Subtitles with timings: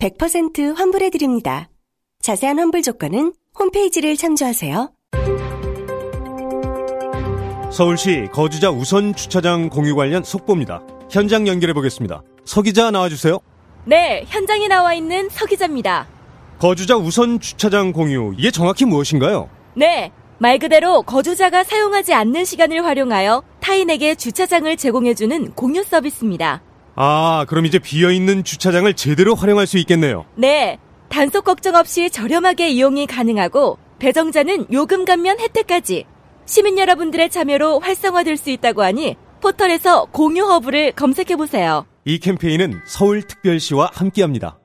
[0.00, 1.68] 100% 환불해드립니다.
[2.20, 4.90] 자세한 환불 조건은 홈페이지를 참조하세요.
[7.70, 10.82] 서울시 거주자 우선 주차장 공유 관련 속보입니다.
[11.10, 12.22] 현장 연결해 보겠습니다.
[12.44, 13.38] 서 기자 나와주세요.
[13.84, 16.06] 네, 현장에 나와 있는 서 기자입니다.
[16.58, 19.48] 거주자 우선 주차장 공유 이게 정확히 무엇인가요?
[19.74, 26.62] 네, 말 그대로 거주자가 사용하지 않는 시간을 활용하여 타인에게 주차장을 제공해주는 공유 서비스입니다.
[26.96, 30.24] 아, 그럼 이제 비어 있는 주차장을 제대로 활용할 수 있겠네요.
[30.36, 36.04] 네, 단속 걱정 없이 저렴하게 이용이 가능하고 배정자는 요금 감면 혜택까지
[36.46, 41.86] 시민 여러분들의 참여로 활성화될 수 있다고 하니 포털에서 공유 허브를 검색해 보세요.
[42.04, 44.58] 이 캠페인은 서울특별시와 함께합니다.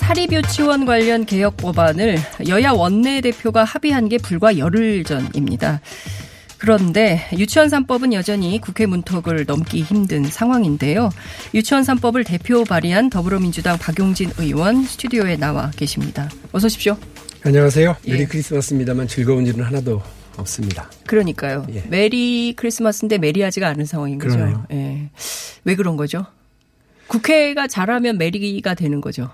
[0.00, 2.16] 사립유치원 관련 개혁 법안을
[2.48, 5.80] 여야 원내대표가 합의한 게 불과 열흘 전입니다.
[6.58, 11.10] 그런데 유치원 3법은 여전히 국회 문턱을 넘기 힘든 상황인데요.
[11.54, 16.28] 유치원 3법을 대표 발의한 더불어민주당 박용진 의원 스튜디오에 나와 계십니다.
[16.52, 16.96] 어서 오십시오.
[17.44, 17.96] 안녕하세요.
[18.06, 18.12] 예.
[18.12, 20.02] Merry Christmas입니다만 즐거운 일은 하나도
[20.36, 20.90] 없습니다.
[21.06, 21.66] 그러니까요.
[21.72, 21.84] 예.
[21.88, 24.36] Merry Christmas인데 merry하지가 않은 상황인 거죠.
[24.36, 24.66] 그러네요.
[24.72, 25.10] 예.
[25.64, 26.26] 왜 그런 거죠?
[27.06, 29.30] 국회가 잘하면 merry가 되는 거죠.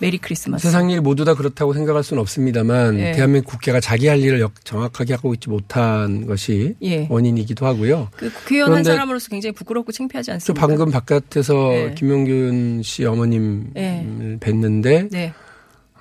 [0.00, 0.62] 메리 크리스마스.
[0.66, 3.12] 세상 일 모두 다 그렇다고 생각할 수는 없습니다만 예.
[3.12, 7.06] 대한민국 국회가 자기 할 일을 역- 정확하게 하고 있지 못한 것이 예.
[7.10, 8.08] 원인이기도 하고요.
[8.16, 10.66] 그 국회의원 한 사람으로서 굉장히 부끄럽고 창피하지 저 않습니까?
[10.66, 11.94] 방금 바깥에서 예.
[11.96, 14.06] 김용균 씨 어머님을 예.
[14.40, 15.32] 뵀는데 네.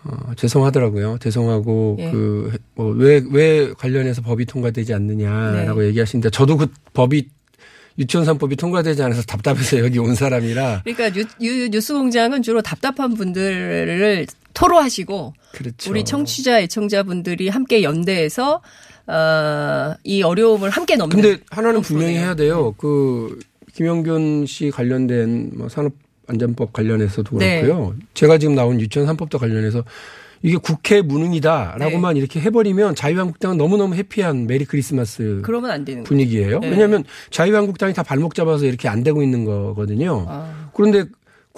[0.05, 1.17] 어, 죄송하더라고요.
[1.19, 2.11] 죄송하고 예.
[2.11, 5.87] 그왜왜 왜 관련해서 법이 통과되지 않느냐라고 네.
[5.87, 7.27] 얘기하시는데 저도 그 법이
[7.99, 13.13] 유치원 3법이 통과되지 않아서 답답해서 여기 온 사람이라 그러니까 뉴, 유- 뉴스 공장은 주로 답답한
[13.13, 15.91] 분들을 토로하시고 그렇죠.
[15.91, 18.61] 우리 청취자 애청자분들이 함께 연대해서
[19.07, 21.19] 어, 이 어려움을 함께 넘는.
[21.21, 22.15] 근데 하나는 분명히.
[22.17, 22.73] 해야 돼요.
[22.77, 23.39] 그
[23.73, 25.93] 김용균 씨 관련된 뭐 산업
[26.27, 27.61] 안전법 관련해서도 네.
[27.61, 27.95] 그렇고요.
[28.13, 29.83] 제가 지금 나온 유치원 3법도 관련해서
[30.41, 32.19] 이게 국회 무능이다라고만 네.
[32.19, 36.03] 이렇게 해버리면 자유한국당은 너무너무 happy한 Merry Christmas 그러면 안 되는.
[36.03, 36.59] 분위기예요.
[36.59, 36.69] 네.
[36.69, 40.25] 왜냐하면 자유한국당이 다 발목 잡아서 이렇게 안 되고 있는 거거든요.
[40.27, 40.69] 아.
[40.73, 41.05] 그런데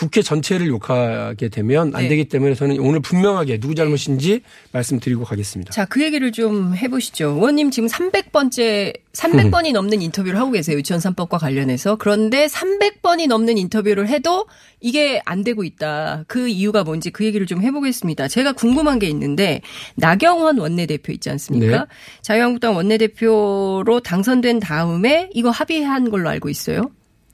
[0.01, 2.07] 국회 전체를 욕하게 되면 안 네.
[2.07, 4.41] 되기 때문에 저는 오늘 분명하게 누구 잘못인지
[4.71, 5.71] 말씀드리고 가겠습니다.
[5.71, 7.33] 자, 그 얘기를 좀 해보시죠.
[7.35, 10.75] 의원님 지금 300번째, 300번이 넘는 인터뷰를 하고 계세요.
[10.75, 11.97] 유치원 3법과 관련해서.
[11.97, 14.47] 그런데 300번이 넘는 인터뷰를 해도
[14.79, 16.23] 이게 안 되고 있다.
[16.27, 18.27] 그 이유가 뭔지 그 얘기를 좀 해보겠습니다.
[18.27, 19.61] 제가 궁금한 게 있는데,
[19.97, 21.77] 나경원 원내대표 있지 않습니까?
[21.77, 21.85] 네.
[22.23, 26.89] 자유한국당 원내대표로 당선된 다음에 이거 합의한 걸로 알고 있어요.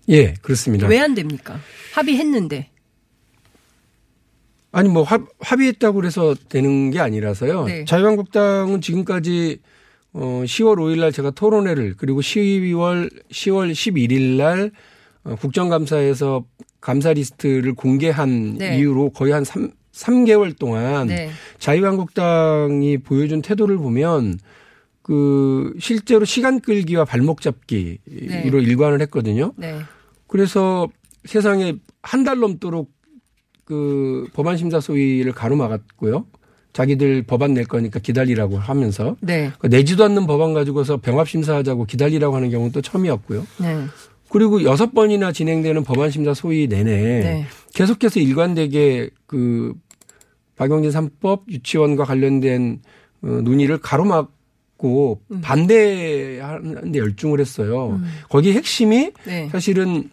[0.09, 0.87] 예, 그렇습니다.
[0.87, 1.59] 왜 안 됩니까?
[1.93, 2.69] 합의했는데.
[4.71, 7.65] 아니 뭐 합, 합의했다고 그래서 되는 게 아니라서요.
[7.65, 7.85] 네.
[7.85, 9.59] 자유한국당은 지금까지
[10.13, 14.71] 어 10월 5일 날 제가 토론회를 그리고 12월 10월 11일 날
[15.23, 16.45] 어, 국정감사에서
[16.81, 18.77] 감사 리스트를 공개한 네.
[18.79, 21.29] 이후로 거의 한 3, 3개월 동안 네.
[21.59, 24.39] 자유한국당이 보여준 태도를 보면
[25.01, 28.43] 그 실제로 시간 끌기와 발목 잡기로 네.
[28.45, 29.53] 일관을 했거든요.
[29.57, 29.79] 네.
[30.27, 30.87] 그래서
[31.25, 32.91] 세상에 한 달 넘도록
[33.65, 36.25] 그 법안 심사 소위를 가로막았고요.
[36.73, 39.51] 자기들 법안 낼 거니까 기다리라고 하면서 네.
[39.59, 43.45] 그 내지도 않는 법안 가지고서 병합 심사하자고 기다리라고 하는 경우는 또 처음이었고요.
[43.59, 43.85] 네.
[44.29, 47.45] 그리고 여섯 번이나 진행되는 법안 심사 소위 내내 네.
[47.73, 49.73] 계속해서 일관되게 그
[50.55, 52.81] 박용진 3법 유치원과 관련된
[53.23, 55.41] 어, 논의를 가로막고 음.
[55.41, 57.99] 반대하는 데 열중을 했어요.
[58.29, 59.49] 거기 핵심이 네.
[59.51, 60.09] 사실은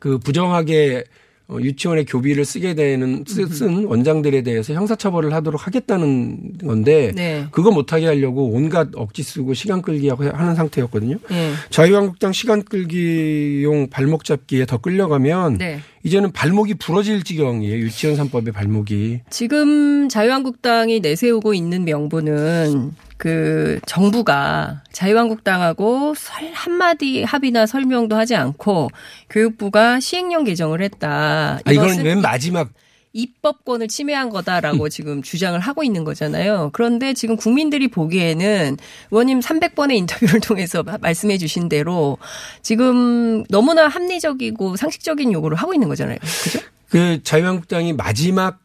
[0.00, 1.04] 그 부정하게
[1.48, 7.46] 어, 유치원의 교비를 쓰게 되는 쓰- 쓴 원장들에 대해서 형사처벌을 하도록 하겠다는 건데 네.
[7.50, 11.16] 그거 못하게 하려고 온갖 억지 쓰고 시간 끌기하고 하는 상태였거든요.
[11.28, 11.52] 네.
[11.70, 15.80] 자유한국당 시간 끌기용 발목 잡기에 더 끌려가면 네.
[16.04, 17.78] 이제는 발목이 부러질 지경이에요.
[17.78, 19.22] 유치원 3법의 발목이.
[19.30, 28.88] 지금 자유한국당이 내세우고 있는 명분은 그 정부가 자유한국당하고 설 한마디 합의나 설명도 하지 않고
[29.28, 31.60] 교육부가 시행령 개정을 했다.
[31.62, 32.70] 아, 이것은- 맨 마지막
[33.12, 36.70] 입법권을 침해한 거다라고 지금 주장을 하고 있는 거잖아요.
[36.72, 38.78] 그런데 지금 국민들이 보기에는
[39.10, 42.16] 의원님 300번의 인터뷰를 통해서 말씀해 주신 대로
[42.62, 46.16] 지금 너무나 합리적이고 상식적인 요구를 하고 있는 거잖아요.
[46.42, 46.60] 그죠?
[46.88, 48.60] 그 자유한국당이 마지막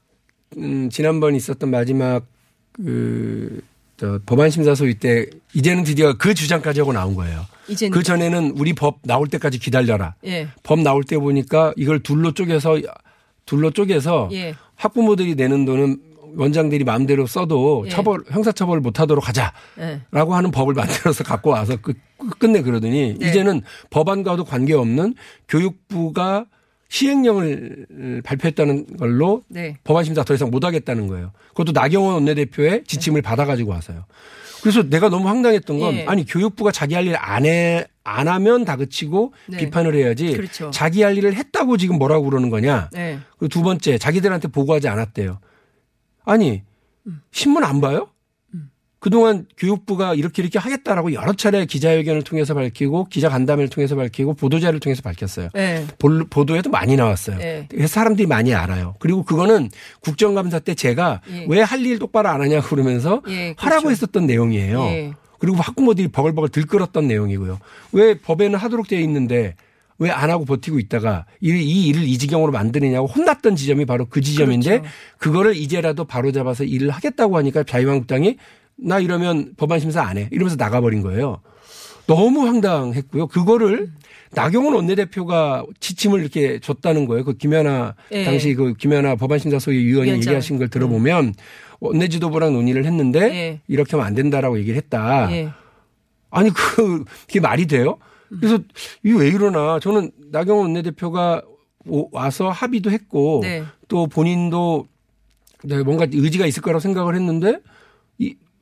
[0.57, 2.23] 음 지난번 있었던 마지막
[2.73, 3.61] 그저
[4.25, 7.45] 법안 심사 소위 때 이제는 드디어 그 주장까지 하고 나온 거예요.
[7.67, 10.15] 이제는 그 전에는 우리 법 나올 때까지 기다려라.
[10.25, 10.47] 예.
[10.63, 12.81] 법 나올 때 보니까 이걸 둘로 쪼개서
[13.45, 14.55] 둘로 쪼개서 예.
[14.75, 15.97] 학부모들이 내는 돈은
[16.37, 17.89] 원장들이 마음대로 써도 예.
[17.89, 19.99] 처벌 형사 처벌 못하도록 하자라고 예.
[20.11, 23.29] 하는 법을 만들어서 갖고 와서 그, 그 끝내 그러더니 네.
[23.29, 25.15] 이제는 법안과도 관계없는
[25.47, 26.45] 교육부가
[26.89, 29.77] 시행령을 발표했다는 걸로 네.
[29.83, 31.31] 법안 심사 더 이상 못 하겠다는 거예요.
[31.49, 34.05] 그것도 나경원 원내대표의 지침을 받아가지고 와서요.
[34.61, 36.05] 그래서 내가 너무 황당했던 건 예.
[36.05, 39.57] 아니 교육부가 자기 할 일 안 해 안 하면 다 그치고 네.
[39.57, 40.69] 비판을 해야지 그렇죠.
[40.69, 42.89] 자기 할 일을 했다고 지금 뭐라고 그러는 거냐.
[42.93, 43.17] 네.
[43.39, 45.39] 그리고 두 번째 자기들한테 보고하지 않았대요.
[46.23, 46.61] 아니
[47.31, 48.09] 신문 안 봐요?
[48.99, 54.79] 그동안 교육부가 이렇게 이렇게 하겠다라고 여러 차례 기자회견을 통해서 밝히고 기자 간담회를 통해서 밝히고 보도자를
[54.79, 55.49] 통해서 밝혔어요.
[55.53, 55.85] 네.
[55.99, 57.37] 볼- 보도에도 많이 나왔어요.
[57.37, 57.67] 네.
[57.87, 58.95] 사람들이 많이 알아요.
[58.99, 59.69] 그리고 그거는
[60.01, 61.45] 국정감사 때 제가 예.
[61.47, 63.55] 왜할 일 똑바로 안 하냐고 그러면서 예, 그렇죠.
[63.57, 64.81] 하라고 했었던 내용이에요.
[64.85, 65.13] 예.
[65.37, 67.59] 그리고 학부모들이 버글버글 들끓었던 내용이고요.
[67.91, 69.55] 왜 법에는 하도록 되어 있는데
[69.97, 74.19] 왜 안 하고 버티고 있다가 이, 이 일을 이 지경으로 만드느냐고 혼났던 지점이 바로 그
[74.19, 74.89] 지점인데 그렇죠.
[75.19, 78.35] 그거를 이제라도 바로 잡아서 일을 하겠다고 하니까 자유한국당이
[78.77, 80.27] 나 이러면 법안 심사 안 해.
[80.31, 81.41] 이러면서 나가버린 거예요.
[82.07, 83.27] 너무 황당했고요.
[83.27, 83.91] 그거를
[84.33, 87.23] 나경원 원내대표가 지침을 이렇게 줬다는 거예요.
[87.23, 88.25] 그 김연아 예.
[88.25, 90.17] 당시 그 김연아 법안심사소위 위원이 위원장.
[90.33, 91.33] 얘기하신 걸 들어보면
[91.79, 93.61] 원내 지도부랑 논의를 했는데 예.
[93.67, 95.31] 이렇게 하면 안 된다라고 얘기를 했다.
[95.31, 95.49] 예.
[96.29, 97.97] 아니 그 그게 말이 돼요?
[98.29, 98.59] 그래서
[99.03, 101.41] 이게 왜 이러나 저는 나경원 원내대표가
[101.87, 103.63] 오- 와서 합의도 했고 네.
[103.87, 104.87] 또 본인도
[105.63, 107.53] 네, 뭔가 의지가 있을 거라고 생각을 했는데 이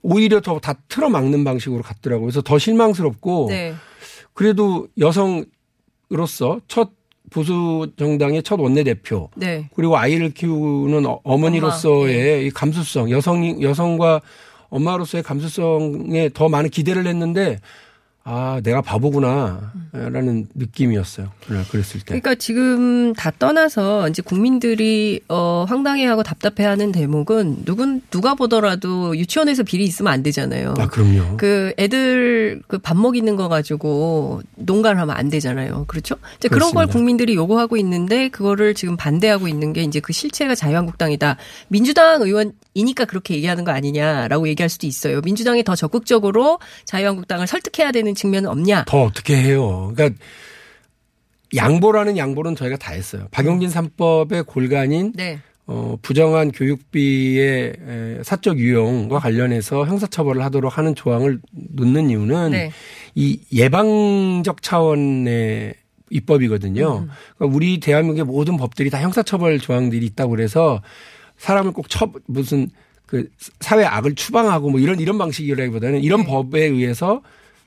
[0.03, 2.25] 오히려 더 다 틀어막는 방식으로 갔더라고요.
[2.27, 3.73] 그래서 더 실망스럽고 네.
[4.33, 6.91] 그래도 여성으로서 첫
[7.29, 9.69] 보수 정당의 첫 원내대표 네.
[9.75, 14.21] 그리고 아이를 키우는 어- 어머니로서의 이 감수성 여성 여성과
[14.69, 17.59] 엄마로서의 감수성에 더 많은 기대를 했는데
[18.25, 21.29] 아 내가 바보구나 라는 느낌이었어요.
[21.45, 22.05] 그날 그랬을 때.
[22.07, 29.83] 그러니까 지금 다 떠나서 이제 국민들이 어 황당해하고 답답해하는 대목은 누군 누가 보더라도 유치원에서 비리
[29.83, 30.73] 있으면 안 되잖아요.
[30.77, 31.35] 아 그럼요.
[31.37, 35.85] 그 애들 그 밥 먹이는 거 가지고 농간하면 안 되잖아요.
[35.87, 36.15] 그렇죠?
[36.37, 36.93] 이제 그런 걸 그렇습니다.
[36.93, 41.37] 국민들이 요구하고 있는데 그거를 지금 반대하고 있는 게 이제 그 실체가 자유한국당이다.
[41.67, 45.21] 민주당 의원 이니까 그렇게 얘기하는 거 아니냐라고 얘기할 수도 있어요.
[45.21, 48.85] 민주당이 더 적극적으로 자유한국당을 설득해야 되는 측면은 없냐?
[48.87, 49.91] 더 어떻게 해요?
[49.95, 50.19] 그러니까
[51.55, 53.27] 양보라는 양보는 저희가 다 했어요.
[53.31, 55.39] 박용진 3법의 골간인 네.
[55.65, 62.71] 어, 부정한 교육비의 에, 사적 유용과 관련해서 형사처벌을 하도록 하는 조항을 놓는 이유는 네.
[63.15, 65.75] 이 예방적 차원의
[66.09, 67.07] 입법이거든요.
[67.37, 70.81] 그러니까 우리 대한민국의 모든 법들이 다 형사처벌 조항들이 있다고 그래서
[71.43, 72.69] 사람을 꼭 처, 무슨
[73.05, 73.29] 그
[73.59, 76.25] 사회 악을 추방하고 뭐 이런 이런 방식이라기보다는 이런 네.
[76.27, 77.21] 법에 의해서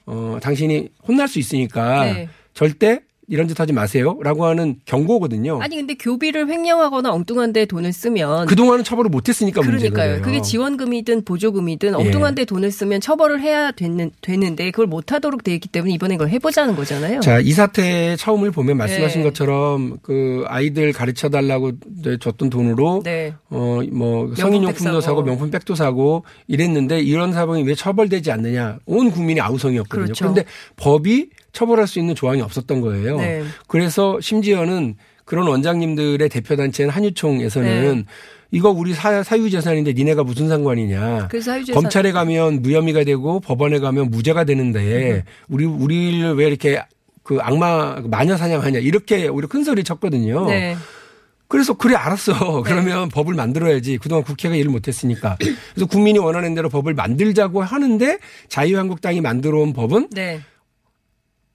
[0.07, 2.29] 어, 당신이 혼날 수 있으니까 네.
[2.55, 5.61] 절대 이런 짓 하지 마세요라고 하는 경고거든요.
[5.61, 10.23] 아니 근데 교비를 횡령하거나 엉뚱한 데 돈을 쓰면 그동안은 처벌을 못 했으니까 문제가 그러니까요.
[10.23, 11.95] 그게 지원금이든 보조금이든 예.
[11.95, 16.15] 엉뚱한 데 돈을 쓰면 처벌을 해야 되는, 되는데 그걸 못 하도록 돼 있기 때문에 이번에
[16.15, 17.21] 이걸 해 보자는 거잖아요.
[17.21, 19.29] 자, 이 사태의 처음을 보면 말씀하신 네.
[19.29, 21.73] 것처럼 그 아이들 가르쳐 달라고
[22.21, 23.35] 줬던 돈으로 네.
[23.51, 25.01] 어, 뭐 명품백 성인용품도 사고.
[25.01, 28.79] 사고 명품백도 사고 이랬는데 이런 사범이 왜 처벌되지 않느냐.
[28.87, 30.05] 온 국민이 아우성이었거든요.
[30.05, 30.25] 그렇죠.
[30.25, 30.45] 그런데
[30.77, 33.17] 법이 처벌할 수 있는 조항이 없었던 거예요.
[33.17, 33.43] 네.
[33.67, 34.95] 그래서 심지어는
[35.25, 38.05] 그런 원장님들의 대표단체인 한유총에서는 네.
[38.51, 41.29] 이거 우리 사, 사유재산인데 니네가 무슨 상관이냐.
[41.31, 46.81] 그래서 사유재산- 검찰에 가면 무혐의가 되고 법원에 가면 무죄가 되는데 우리 우리를 왜 이렇게
[47.23, 50.47] 그 악마 마녀 사냥하냐 이렇게 우리 큰 소리 쳤거든요.
[50.47, 50.77] 네.
[51.49, 52.63] 그래서 그래 알았어.
[52.63, 53.99] 그러면 법을 만들어야지.
[53.99, 55.37] 그동안 국회가 일을 못했으니까.
[55.39, 60.41] 그래서 국민이 원하는 대로 법을 만들자고 하는데 자유한국당이 만들어온 법은 네.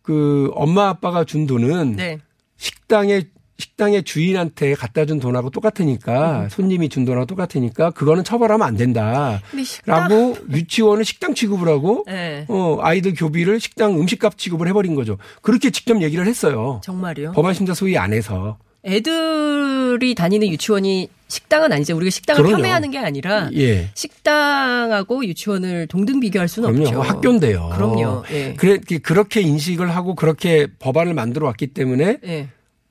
[0.01, 2.19] 그 엄마 아빠가 준 돈은 네.
[2.57, 3.23] 식당에
[3.57, 9.39] 식당의 주인한테 갖다 준 돈하고 똑같으니까 손님이 준 돈하고 똑같으니까 그거는 처벌하면 안 된다.
[9.85, 12.45] 라고 유치원은 식당 취급을 하고 네.
[12.49, 15.17] 어 아이들 교비를 식당 음식값 취급을 해버린 거죠.
[15.43, 16.81] 그렇게 직접 얘기를 했어요.
[16.83, 17.33] 정말요?
[17.33, 18.57] 법안심사 소위 안에서.
[18.83, 21.95] 애들이 다니는 유치원이 식당은 아니죠.
[21.95, 22.61] 우리가 식당을 그럼요.
[22.63, 23.89] 폄훼하는 게 아니라 예.
[23.93, 26.87] 식당하고 유치원을 동등 비교할 수는 그럼요.
[26.99, 27.01] 없죠.
[27.01, 27.69] 학교인데요.
[27.73, 28.23] 그럼요.
[28.31, 28.53] 예.
[28.57, 32.49] 그래 그렇게 인식을 하고 그렇게 법안을 만들어 왔기 때문에 예.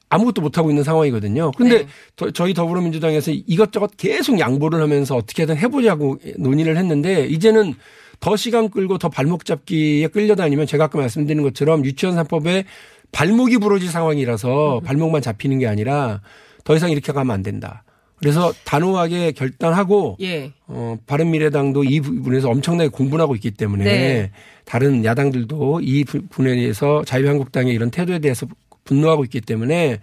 [0.08, 1.52] 아무것도 못 하고 있는 상황이거든요.
[1.52, 1.86] 근데 네.
[2.16, 7.74] 더- 저희 더불어민주당에서 이것저것 계속 양보를 하면서 어떻게든 해보자고 논의를 했는데 이제는
[8.18, 12.64] 더 시간 끌고 더 발목 잡기에 끌려다니면 제가 아까 말씀드린 것처럼 유치원 3법에
[13.12, 16.20] 발목이 부러질 상황이라서 발목만 잡히는 게 아니라
[16.64, 17.84] 더 이상 이렇게 가면 안 된다.
[18.16, 20.52] 그래서 단호하게 결단하고 예.
[20.66, 24.30] 어, 바른미래당도 이 부분에서 엄청나게 공분하고 있기 때문에 네.
[24.66, 28.46] 다른 야당들도 이 부분에 대해서 자유한국당의 이런 태도에 대해서
[28.84, 30.00] 분노하고 있기 때문에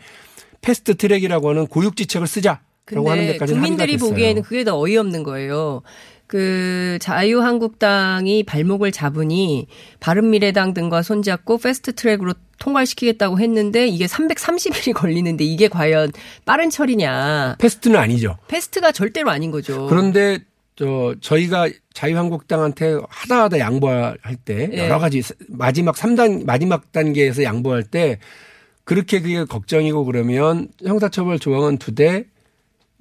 [0.62, 3.98] fast track이라고 하는 고육지책을 쓰자라고 하는 근데 데까지 국민들이.
[3.98, 5.84] 보기에는 그게 더 어이없는 거예요.
[6.28, 9.68] 그 자유한국당이 발목을 잡으니
[10.02, 16.12] 바른미래당 등과 손잡고 fast track으로 통과시키겠다고 했는데 이게 330일이 걸리는데 이게 과연
[16.46, 17.56] 빠른 처리냐?
[17.60, 18.38] fast는 아니죠.
[18.48, 19.88] fast가 절대로 아닌 거죠.
[19.88, 20.40] 그런데
[20.76, 24.78] 저 저희가 자유한국당한테 하다 하다 양보할 때 예.
[24.86, 28.20] 여러 가지 마지막 3단 마지막 단계에서 양보할 때
[28.84, 32.26] 그렇게 그게 걱정이고 그러면 형사처벌 조항은 두대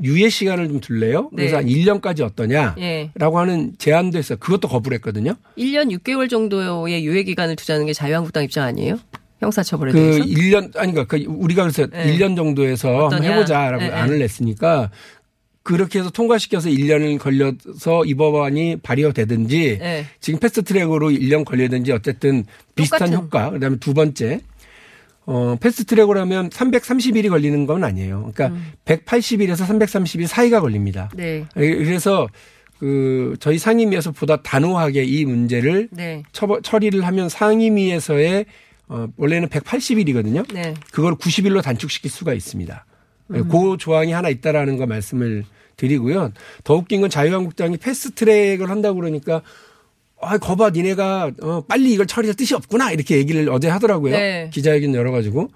[0.03, 1.31] 유예 시간을 좀 둘래요?
[1.31, 1.75] 그래서 네.
[1.85, 2.75] 한 1년까지 어떠냐?
[2.79, 3.11] 예.
[3.15, 4.39] 라고 하는 제안도 했어요.
[4.39, 5.35] 그것도 거부를 했거든요.
[5.57, 8.99] 1년 6개월 정도의 유예 기간을 두자는 게 자유한국당 입장 아니에요?
[9.41, 10.25] 형사처벌에 그 대해서?
[10.25, 12.17] 1년 아니 그러니까 그 우리가 그래서 네.
[12.17, 13.23] 1년 정도에서 한번?
[13.25, 13.95] 해보자라고 네, 네.
[13.95, 14.91] 안을 냈으니까
[15.63, 20.07] 그렇게 해서 통과시켜서 1년을 걸려서 이 법안이 발의가 되든지 네.
[20.21, 23.25] 지금 패스트트랙으로 1년 걸리든지 어쨌든 비슷한 똑같은.
[23.25, 23.51] 효과.
[23.51, 24.41] 그다음에 두 번째
[25.27, 28.31] 어 패스트트랙으로 하면 330일이 걸리는 건 아니에요.
[28.33, 28.73] 그러니까 음.
[28.85, 31.11] 180일에서 330일 사이가 걸립니다.
[31.15, 31.45] 네.
[31.53, 32.29] 그래서
[32.79, 36.23] 그 저희 상임위에서 보다 단호하게 이 문제를 네.
[36.33, 38.47] 처벌, 처리를 하면 상임위에서의
[38.89, 40.53] 어, 원래는 180일이거든요.
[40.53, 40.75] 네.
[40.93, 42.85] 그걸 90일로 단축시킬 수가 있습니다.
[43.33, 43.49] 음.
[43.49, 45.45] 그 조항이 하나 있다라는 거 말씀을
[45.77, 46.33] 드리고요.
[46.65, 49.43] 더 웃긴 건 자유한국당이 패스트트랙을 한다고 그러니까
[50.21, 54.13] 아, 거봐, 니네가 어, 빨리 이걸 처리할 뜻이 없구나 이렇게 얘기를 어제 하더라고요.
[54.17, 54.51] 네.
[54.53, 55.49] 기자회견 열어가지고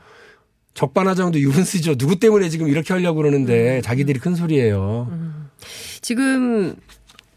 [0.74, 1.96] 적반하장도 유분수죠.
[1.96, 3.82] 누구 때문에 지금 이렇게 하려고 그러는데 음.
[3.82, 5.10] 자기들이 큰 소리예요.
[6.00, 6.76] 지금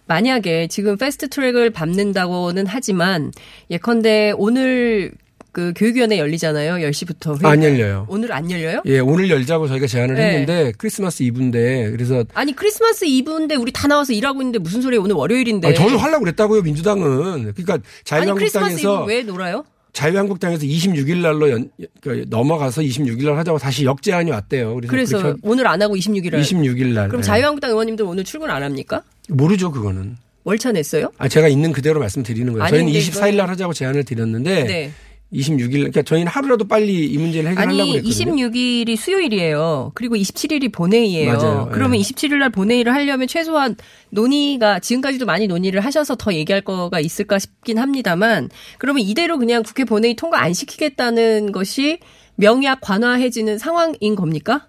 [0.06, 3.32] 만약에 지금 패스트 트랙을 밟는다고는 하지만
[3.70, 5.12] 예컨대 오늘
[5.54, 6.86] 그 교육위원회 열리잖아요.
[6.90, 7.46] 10시부터.
[7.46, 8.06] 안 열려요.
[8.10, 8.82] 오늘 안 열려요?
[8.86, 10.22] 예, 오늘 열자고 저희가 제안을 네.
[10.30, 15.04] 했는데 크리스마스 이브인데 그래서 아니 크리스마스 이브인데 우리 다 나와서 일하고 있는데 무슨 소리예요?
[15.04, 15.68] 오늘 월요일인데.
[15.70, 17.54] 아, 저도 하려고 그랬다고요, 민주당은.
[17.54, 18.16] 그러니까 네.
[18.16, 19.64] 아니 크리스마스 자유한국당에서 왜 놀아요?
[19.94, 21.70] 자유한국당에서 26일 날로 연,
[22.02, 24.82] 그 넘어가서 26일 날 하자고 다시 역제안이 왔대요.
[24.88, 26.42] 그래서, 그래서 오늘 안 하고 26일 날.
[26.42, 27.08] 26일 날.
[27.10, 27.24] 그럼 예.
[27.24, 29.04] 자유한국당 의원님들 오늘 출근 안 합니까?
[29.30, 30.18] 모르죠, 그거는.
[30.46, 31.12] 월차 냈어요?
[31.20, 32.68] 아, 제가 있는 그대로 말씀드리는 거예요.
[32.70, 34.92] 저희는 근데 24일 이거는- 날 하자고 제안을 드렸는데 네.
[35.34, 38.48] 26일 그러니까 저희는 하루라도 빨리 이 문제를 해결하려고 아니 그랬거든요.
[38.50, 39.92] 26일이 수요일이에요.
[39.96, 41.34] 그리고 27일이 본회의예요.
[41.34, 41.70] 맞아요.
[41.72, 42.04] 그러면 예.
[42.04, 43.76] 27일 날 본회의를 하려면 최소한
[44.12, 49.84] 논의가 지금까지도 많이 논의를 하셔서 더 얘기할 거가 있을까 싶긴 합니다만 그러면 이대로 그냥 국회
[49.86, 52.00] 본회의 통과 안 시키겠다는 것이
[52.36, 54.68] 명약 관화해지는 상황인 겁니까?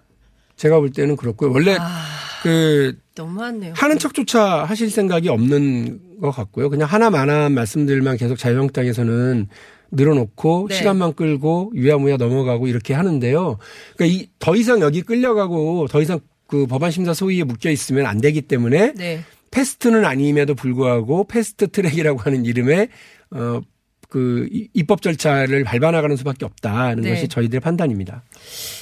[0.55, 1.51] 제가 볼 때는 그렇고요.
[1.51, 2.03] 원래 아.
[2.43, 3.73] 그 너무하네요.
[3.75, 6.69] 하는 척조차 하실 생각이 없는 것 같고요.
[6.69, 9.47] 그냥 하나마나한 말씀들만 계속 자유한국당에서는
[9.95, 10.75] 늘어놓고 네.
[10.75, 13.57] 시간만 끌고 유야무야 넘어가고 이렇게 하는데요.
[13.95, 18.21] 그러니까 이 더 이상 여기 끌려가고 더 이상 그 법안 심사 소위에 묶여 있으면 안
[18.21, 19.21] 되기 때문에 네.
[19.51, 22.89] fast는 아님에도 불구하고 fast track이라고 하는 이름의
[23.31, 23.61] 어
[24.15, 27.09] 그 입법 절차를 밟아나가는 수밖에 없다는 네.
[27.09, 28.23] 것이 저희들의 판단입니다.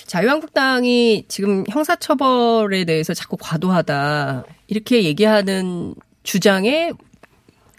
[0.05, 6.93] 자유한국당이 지금 형사처벌에 대해서 자꾸 과도하다 이렇게 얘기하는 주장의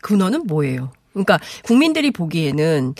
[0.02, 0.90] 근원은 뭐예요?
[1.14, 2.94] 그러니까 국민들이 보기에는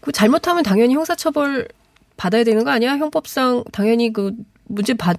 [0.00, 1.68] 그 잘못하면 당연히 형사처벌
[2.16, 2.96] 받아야 되는 거 아니야?
[2.96, 4.32] 형법상 당연히 그
[4.64, 5.18] 문제 받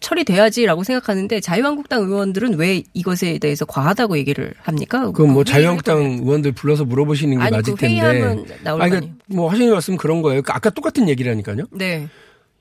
[0.00, 5.06] 처리돼야지라고 생각하는데 자유한국당 의원들은 왜 이것에 대해서 과하다고 얘기를 합니까?
[5.06, 8.58] 그건 뭐그 자유한국당 의원들 불러서 물어보시는 게 아니, 맞을 그 텐데.
[8.64, 8.90] 나올 거 아니.
[8.90, 10.42] 그러니까 뭐 하시는 말씀 그런 거예요.
[10.42, 11.66] 그러니까 아까 똑같은 얘기라니까요.
[11.70, 12.08] 네.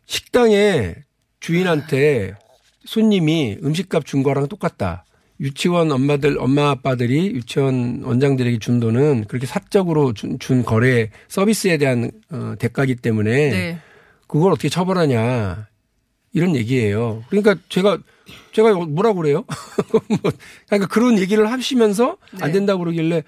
[0.06, 0.96] 식당에
[1.40, 2.36] 주인한테
[2.86, 5.04] 손님이 음식값 준 거랑 똑같다.
[5.42, 12.12] 유치원 엄마들, 엄마 아빠들이 유치원 원장들에게 준 돈은 그렇게 사적으로 준, 준 거래 서비스에 대한
[12.30, 13.80] 어, 대가기 때문에 네.
[14.28, 15.68] 그걸 어떻게 처벌하냐
[16.32, 17.24] 이런 얘기예요.
[17.30, 17.98] 그러니까 제가
[18.54, 19.44] 제가 뭐라 그래요?
[20.22, 20.32] 뭐,
[20.68, 22.52] 그러니까 그런 얘기를 하시면서 안 네.
[22.54, 23.24] 된다고 그러길래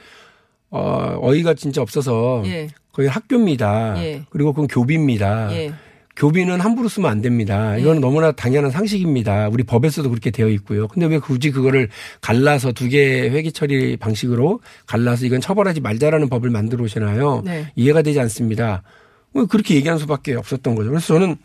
[0.70, 2.70] 어, 어이가 진짜 없어서 예.
[2.92, 3.96] 거기 학교입니다.
[4.04, 4.24] 예.
[4.30, 5.52] 그리고 그건 교비입니다.
[5.54, 5.74] 예.
[6.16, 7.76] 교비는 함부로 쓰면 안 됩니다.
[7.78, 9.50] 이거는 너무나 당연한 상식입니다.
[9.50, 10.88] 우리 법에서도 그렇게 되어 있고요.
[10.88, 11.90] 근데 왜 굳이 그거를
[12.22, 17.42] 갈라서 두 개의 회계 처리 방식으로 갈라서 이건 처벌하지 말자라는 법을 만들어 오시나요?
[17.44, 17.72] 네.
[17.76, 18.84] 이해가 되지 않습니다.
[19.32, 20.90] 뭐 그렇게 얘기한 수밖에 없었던 거죠.
[20.90, 21.36] 그래서 저는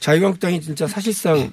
[0.00, 1.52] 자유한국당이 진짜 사실상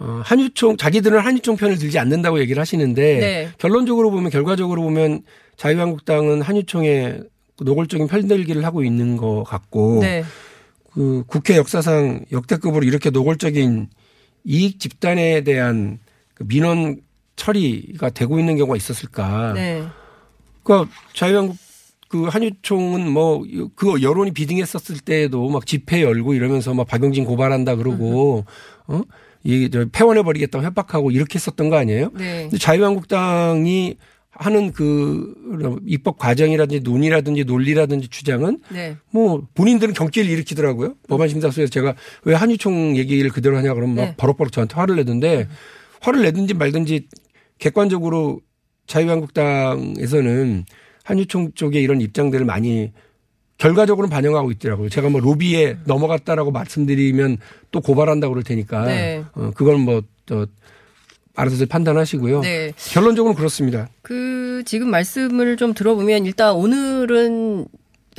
[0.00, 3.48] 어, 한유총 자기들은 한유총 편을 들지 않는다고 얘기를 하시는데 네.
[3.58, 5.22] 결론적으로 보면 결과적으로 보면
[5.56, 7.20] 자유한국당은 한유총에
[7.60, 10.24] 노골적인 편들기를 하고 있는 것 같고 네.
[10.92, 13.88] 그 국회 역사상 역대급으로 이렇게 노골적인
[14.44, 15.98] 이익 집단에 대한
[16.34, 17.00] 그 민원
[17.36, 19.52] 처리가 되고 있는 경우가 있었을까?
[19.54, 19.84] 네.
[20.62, 21.56] 그러니까 자유한국
[22.08, 23.44] 그 한유총은 뭐
[23.76, 28.44] 그 여론이 비등했었을 때에도 막 집회 열고 이러면서 막 박용진 고발한다 그러고
[28.86, 29.02] 어?
[29.44, 32.10] 이저 폐원해 버리겠다고 협박하고 이렇게 했었던 거 아니에요?
[32.14, 32.42] 네.
[32.42, 33.96] 근데 자유한국당이
[34.40, 35.34] 하는 그
[35.86, 38.96] 입법 과정이라든지 논의라든지 논리라든지 주장은 네.
[39.10, 40.94] 뭐 본인들은 경기를 일으키더라고요.
[41.08, 41.94] 법안심사소에서 제가
[42.24, 44.14] 왜 한유총 얘기를 그대로 하냐 그러면 막 네.
[44.16, 45.46] 버럭버럭 저한테 화를 내던데
[46.00, 47.08] 화를 내든지 말든지
[47.58, 48.40] 객관적으로
[48.86, 50.64] 자유한국당에서는
[51.04, 52.92] 한유총 쪽의 이런 입장들을 많이
[53.58, 54.88] 결과적으로는 반영하고 있더라고요.
[54.88, 57.36] 제가 뭐 로비에 넘어갔다라고 말씀드리면
[57.72, 59.22] 또 고발한다고 그럴 테니까 네.
[59.34, 60.46] 어, 그건 뭐저
[61.34, 62.40] 알아서 판단하시고요.
[62.40, 62.72] 네.
[62.92, 63.88] 결론적으로 그렇습니다.
[64.02, 67.66] 그 지금 말씀을 좀 들어보면 일단 오늘은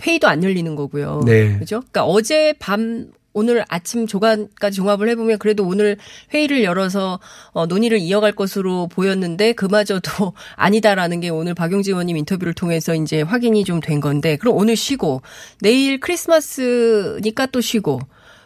[0.02, 1.22] 회의도 안 열리는 거고요.
[1.26, 1.58] 네.
[1.60, 1.80] 그죠?
[1.80, 5.96] 그러니까 어제 밤 오늘 아침 조간까지 종합을 해보면 그래도 오늘
[6.34, 7.20] 회의를 열어서
[7.52, 13.64] 어, 논의를 이어갈 것으로 보였는데 그마저도 아니다라는 게 오늘 박용진 의원님 인터뷰를 통해서 이제 확인이
[13.64, 15.22] 좀 된 건데 그럼 오늘 쉬고
[15.62, 18.00] 내일 크리스마스니까 또 쉬고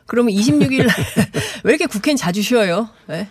[0.05, 0.95] 그러면 26일 날
[1.63, 2.89] 왜 이렇게 국회는 자주 쉬어요?
[3.07, 3.27] 네?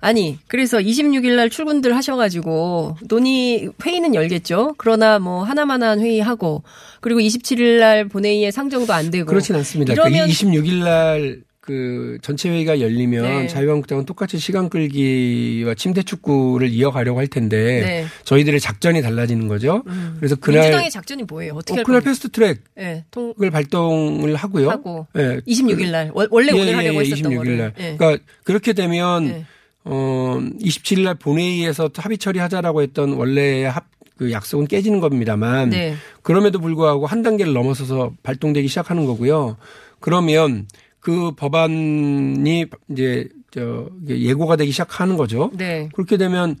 [0.00, 4.74] 아니, 그래서 26일 날 출근들 하셔가지고 논의 회의는 열겠죠.
[4.78, 6.62] 그러나 뭐 하나만한 회의하고
[7.00, 9.92] 그리고 27일 날 본회의에 상정도 안 되고 그렇진 않습니다.
[9.92, 13.46] 이러면 26일 날그 전체 회의가 열리면 네.
[13.46, 18.04] 자유한국당은 똑같이 시간 끌기와 침대 축구를 이어가려고 할 텐데 네.
[18.24, 19.84] 저희들의 작전이 달라지는 거죠.
[20.18, 21.52] 그래서 그날 민주당의 작전이 뭐예요?
[21.54, 22.00] 어떻게 어, 할 그날?
[22.00, 24.68] 패스트 트랙을 예, 통 발동을 하고요.
[24.70, 25.38] 하고 예.
[25.46, 27.58] 26일 날 원- 원래 오늘 예, 하려고 예, 했었던 26일 거를.
[27.58, 27.72] 날.
[27.78, 27.96] 예.
[27.96, 29.44] 그러니까 그렇게 되면 예.
[29.84, 33.86] 어 27일 날 본회의에서 합의 처리하자라고 했던 원래의 합,
[34.16, 35.94] 그 약속은 깨지는 겁니다만 네.
[36.22, 39.56] 그럼에도 불구하고 한 단계를 넘어서서 발동되기 시작하는 거고요.
[40.00, 40.66] 그러면
[41.00, 45.50] 그 법안이 이제 저 예고가 되기 시작하는 거죠.
[45.54, 45.88] 네.
[45.92, 46.56] 그렇게 되면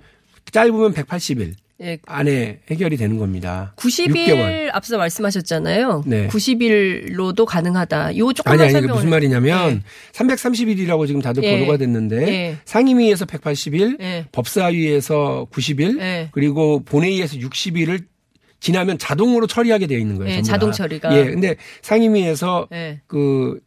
[0.50, 1.98] 짧으면 180일 예.
[2.06, 3.74] 안에 해결이 되는 겁니다.
[3.76, 4.70] 90일 6개월.
[4.72, 6.04] 앞서 말씀하셨잖아요.
[6.06, 6.28] 네.
[6.28, 8.16] 90일로도 가능하다.
[8.18, 11.58] 요 조금만 아니 아니 그 설명을 무슨 말이냐면 330일이라고 지금 다들 예.
[11.58, 12.56] 보도가 됐는데 예.
[12.64, 14.26] 상임위에서 180일, 예.
[14.32, 16.28] 법사위에서 90일, 예.
[16.30, 18.04] 그리고 본회의에서 60일을
[18.60, 20.36] 지나면 자동으로 처리하게 되어 있는 거예요.
[20.36, 20.42] 예.
[20.42, 21.16] 자동 처리가.
[21.16, 21.24] 예.
[21.24, 23.00] 근데 상임위에서 예.
[23.08, 23.58] 그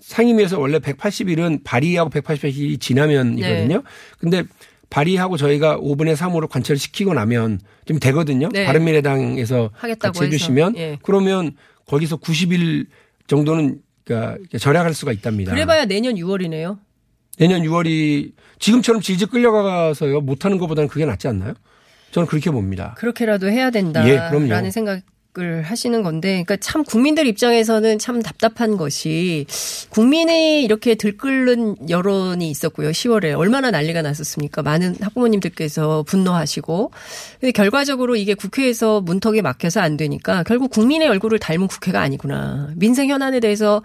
[0.00, 3.76] 상임위에서 원래 180일은 발의하고 180일이 지나면이거든요.
[3.76, 3.82] 네.
[4.18, 4.42] 근데
[4.90, 8.48] 발의하고 저희가 5분의 3으로 관철을 시키고 나면 좀 되거든요.
[8.52, 8.66] 네.
[8.66, 10.76] 바른미래당에서 하겠다고 같이 해주시면.
[10.76, 10.98] 예.
[11.02, 11.52] 그러면
[11.86, 12.86] 거기서 90일
[13.28, 15.52] 정도는 그러니까 절약할 수가 있답니다.
[15.52, 16.78] 그래봐야 내년 6월이네요.
[17.38, 21.54] 내년 6월이 지금처럼 질질 끌려가서요 못하는 것보다는 그게 낫지 않나요?
[22.10, 22.94] 저는 그렇게 봅니다.
[22.98, 24.70] 그렇게라도 해야 예, 된다라는 그럼요.
[24.70, 25.00] 생각
[25.38, 29.46] 을 하시는 건데, 그러니까 참 국민들 입장에서는 참 답답한 것이
[29.90, 32.90] 국민의 이렇게 들끓는 여론이 있었고요.
[32.90, 34.62] 10월에 얼마나 난리가 났었습니까?
[34.62, 36.90] 많은 학부모님들께서 분노하시고,
[37.38, 42.70] 근데 결과적으로 이게 국회에서 문턱에 막혀서 안 되니까 결국 국민의 얼굴을 닮은 국회가 아니구나.
[42.74, 43.84] 민생 현안에 대해서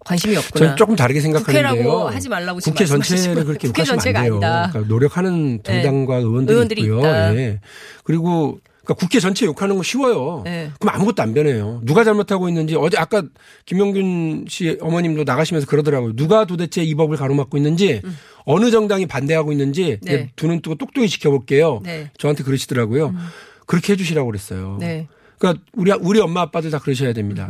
[0.00, 0.64] 관심이 없구나.
[0.64, 1.76] 저는 조금 다르게 생각하는데요.
[1.76, 4.18] 국회라고 하지 말라고 국회 전체를 그렇게 국회 전체가.
[4.18, 4.68] 아니다.
[4.72, 6.98] 그러니까 노력하는 정당과 의원들이, 의원들이 있고요.
[6.98, 7.36] 있다.
[7.36, 7.60] 예.
[8.02, 10.42] 그리고 그러니까 국회 전체 욕하는 거 쉬워요.
[10.44, 10.70] 네.
[10.80, 11.80] 그럼 아무것도 안 변해요.
[11.84, 13.22] 누가 잘못하고 있는지 어제 아까
[13.64, 16.16] 김영균 씨 어머님도 나가시면서 그러더라고요.
[16.16, 18.02] 누가 도대체 이 법을 가로막고 있는지
[18.44, 20.06] 어느 정당이 반대하고 있는지 음.
[20.06, 20.30] 네.
[20.36, 21.80] 두 눈 뜨고 똑똑히 지켜볼게요.
[21.84, 22.10] 네.
[22.18, 23.14] 저한테 그러시더라고요.
[23.66, 24.78] 그렇게 해주시라고 그랬어요.
[24.80, 25.06] 네.
[25.38, 27.48] 그러니까 우리 우리 엄마 아빠들 다 그러셔야 됩니다.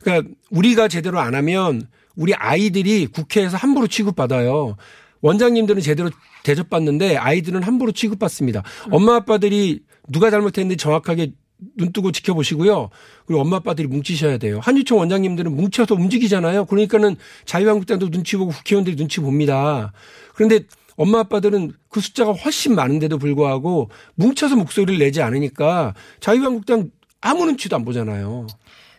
[0.00, 1.82] 그러니까 우리가 제대로 안 하면
[2.16, 4.76] 우리 아이들이 국회에서 함부로 취급받아요.
[5.20, 6.10] 원장님들은 제대로
[6.42, 8.64] 대접받는데 아이들은 함부로 취급받습니다.
[8.90, 11.32] 엄마 아빠들이 누가 잘못했는지 정확하게
[11.76, 12.90] 눈 뜨고 지켜보시고요.
[13.26, 14.60] 그리고 엄마 아빠들이 뭉치셔야 돼요.
[14.62, 16.64] 한유총 원장님들은 뭉쳐서 움직이잖아요.
[16.64, 19.92] 그러니까는 자유한국당도 눈치 보고 국회의원들이 눈치 봅니다.
[20.34, 20.60] 그런데
[20.96, 27.84] 엄마 아빠들은 그 숫자가 훨씬 많은데도 불구하고 뭉쳐서 목소리를 내지 않으니까 자유한국당 아무 눈치도 안
[27.84, 28.46] 보잖아요.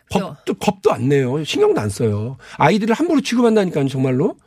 [0.09, 1.43] 겁도, 겁도 안 내요.
[1.43, 2.37] 신경도 안 써요.
[2.57, 4.37] 아이들을 함부로 취급한다니까요, 정말로.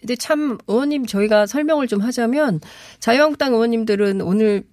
[0.00, 2.60] 근데 참 의원님 저희가 설명을 좀 하자면
[3.00, 4.64] 자유한국당 의원님들은 오늘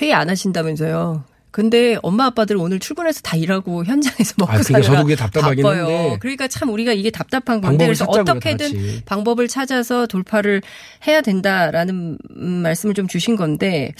[0.00, 1.24] 회의 안 하신다면서요.
[1.50, 5.84] 근데 엄마 아빠들 오늘 출근해서 다 일하고 현장에서 먹고 아, 그러니까 저도 그게 답답하긴 바빠요.
[5.84, 6.16] 한데.
[6.20, 9.02] 그러니까 참 우리가 이게 답답한 건데 그래서 어떻게든.
[9.04, 10.62] 방법을 찾아서 돌파를
[11.06, 13.92] 해야 된다라는 음, 말씀을 좀 주신 건데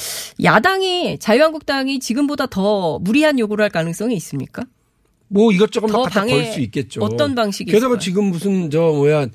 [0.43, 4.63] 야당이 자유한국당이 지금보다 더 무리한 요구를 할 가능성이 있습니까?
[5.29, 7.03] 뭐 이것저것 더 방해 걸수 있겠죠.
[7.03, 7.99] 어떤 방식이 게다가 있을까요?
[7.99, 9.27] 지금 무슨 저 뭐야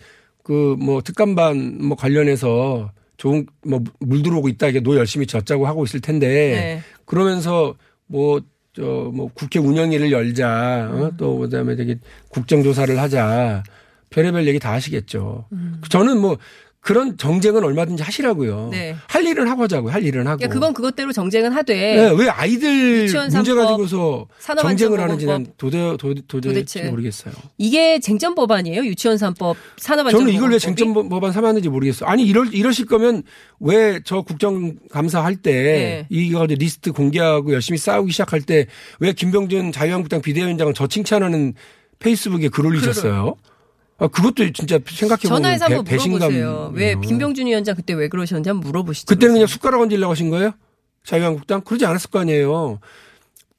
[0.43, 5.83] 그 뭐 특감반 뭐 관련해서 좋은 뭐 물 들어오고 있다 이게 노 열심히 젓자고 하고
[5.83, 6.81] 있을 텐데 네.
[7.05, 7.75] 그러면서
[8.07, 11.11] 뭐 저 뭐 국회 운영위를 열자 어?
[11.17, 11.97] 또 그다음에 되게
[12.29, 13.63] 국정조사를 하자
[14.11, 15.45] 별의별 얘기 다 하시겠죠.
[15.51, 15.81] 음.
[15.89, 16.37] 저는 뭐
[16.79, 18.69] 그런 정쟁은 얼마든지 하시라고요.
[18.71, 18.95] 네.
[19.07, 19.91] 할 일은 하고 하자고요.
[19.91, 20.37] 할 일은 하고.
[20.37, 25.57] 그러니까 그건 그것대로 정쟁은 하되 네, 왜 아이들 문제 가지고서 정쟁을 하는지 난 산업안전보건법.
[25.57, 26.83] 도대, 도, 도대체, 도대체.
[26.89, 27.33] 모르겠어요.
[27.57, 28.85] 이게 쟁점 법안이에요.
[28.85, 32.07] 유치원 3법 산업안전 저는 이걸 왜 쟁점 법안 삼았는지 모르겠어요.
[32.09, 33.23] 아니 이럴 이러실 거면
[33.59, 36.05] 왜 저 국정감사 할때 네.
[36.09, 38.67] 이거 리스트 공개하고 열심히 싸우기 시작할 때
[38.99, 41.53] 왜 김병준 자유한국당 비대위원장은 저 칭찬하는
[41.99, 43.35] 페이스북에 글 올리셨어요?
[43.99, 46.19] 아 그것도 진짜 생각해 보면 전화해서 한번 배신감.
[46.31, 46.71] 물어보세요.
[46.75, 49.07] 왜 김병준 위원장 그때 왜 그러셨는지 한번 물어보시죠.
[49.07, 50.51] 그때는 그냥 숟가락 얹으려고 하신 거예요?
[51.03, 52.79] 자유한국당 그러지 않았을 거 아니에요.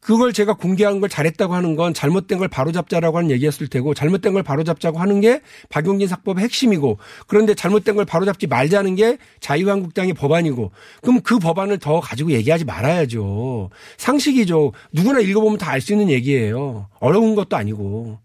[0.01, 4.43] 그걸 제가 공개한 걸 잘했다고 하는 건 잘못된 걸 바로잡자라고 하는 얘기였을 테고 잘못된 걸
[4.43, 10.71] 바로잡자고 하는 게 박용진 사법의 핵심이고 그런데 잘못된 걸 바로잡지 말자는 게 자유한국당의 법안이고
[11.03, 13.71] 그럼 그 법안을 더 가지고 얘기하지 말아야죠.
[13.99, 14.73] 상식이죠.
[14.93, 16.89] 누구나 읽어보면 다 알 수 있는 얘기예요.
[17.01, 18.19] 어려운 것도 아니고.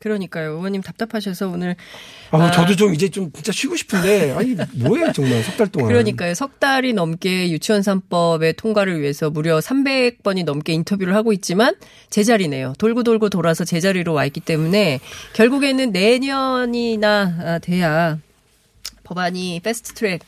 [0.00, 0.52] 그러니까요.
[0.52, 1.76] 의원님 답답하셔서 오늘
[2.30, 2.50] 아, 아.
[2.50, 5.88] 저도 좀 이제 좀 진짜 쉬고 싶은데 아니 뭐예요 정말 석 달 동안.
[5.88, 6.32] 그러니까요.
[6.34, 11.74] 석 달이 넘게 유치원 3법의 통과를 위해서 무려 300번이 넘게 인터뷰를 하고 있지만
[12.08, 12.72] 제자리네요.
[12.78, 15.00] 돌고 돌고 돌아서 제자리로 와 있기 때문에
[15.34, 18.18] 결국에는 내년이나 아, 돼야
[19.04, 20.20] 법안이 fast track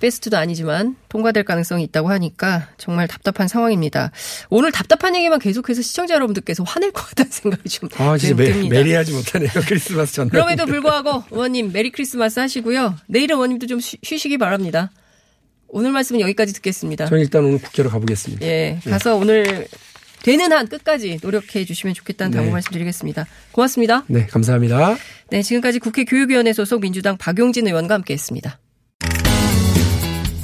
[0.00, 4.10] fast도 아니지만 통과될 가능성이 있다고 하니까 정말 답답한 상황입니다.
[4.50, 8.74] 오늘 답답한 얘기만 계속해서 시청자 여러분들께서 화낼 것 같다는 생각이 좀 아 진짜 매, 듭니다.
[8.74, 10.30] merry하지 못하네요 크리스마스 전날.
[10.30, 12.96] 그럼에도 불구하고 의원님 Merry Christmas 하시고요.
[13.08, 14.90] 내일은 의원님도 좀 쉬, 쉬시기 바랍니다.
[15.68, 17.06] 오늘 말씀은 여기까지 듣겠습니다.
[17.06, 18.46] 저는 일단 오늘 국회로 가보겠습니다.
[18.46, 19.66] 예, 가서 오늘
[20.22, 22.52] 되는 한 끝까지 노력해 주시면 좋겠다는 당부 네.
[22.52, 23.26] 말씀드리겠습니다.
[23.52, 24.04] 고맙습니다.
[24.08, 24.96] 네, 감사합니다.
[25.30, 28.58] 네, 지금까지 국회 교육위원회 소속 민주당 박용진 의원과 함께했습니다.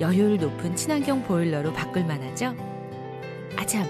[0.00, 2.54] 여효율 높은 친환경 보일러로 바꿀 만하죠?
[3.56, 3.86] 아참,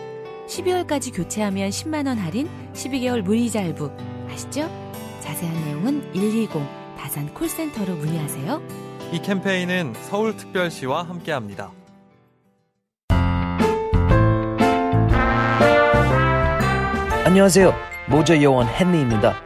[0.49, 3.90] 12월까지 교체하면 10만원 할인, 12개월 무이자 할부.
[4.29, 4.68] 아시죠?
[5.20, 6.51] 자세한 내용은 120
[6.99, 8.62] 다산 콜센터로 문의하세요.
[9.12, 11.70] 이 캠페인은 서울특별시와 함께합니다.
[17.25, 17.73] 안녕하세요.
[18.09, 19.37] 모자 요원 헨리입니다.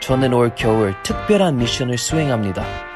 [0.00, 2.89] 저는 올 겨울 특별한 미션을 수행합니다.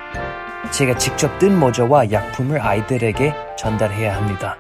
[0.77, 4.57] 제가 직접 뜬 모자와 약품을 아이들에게 전달해야 합니다.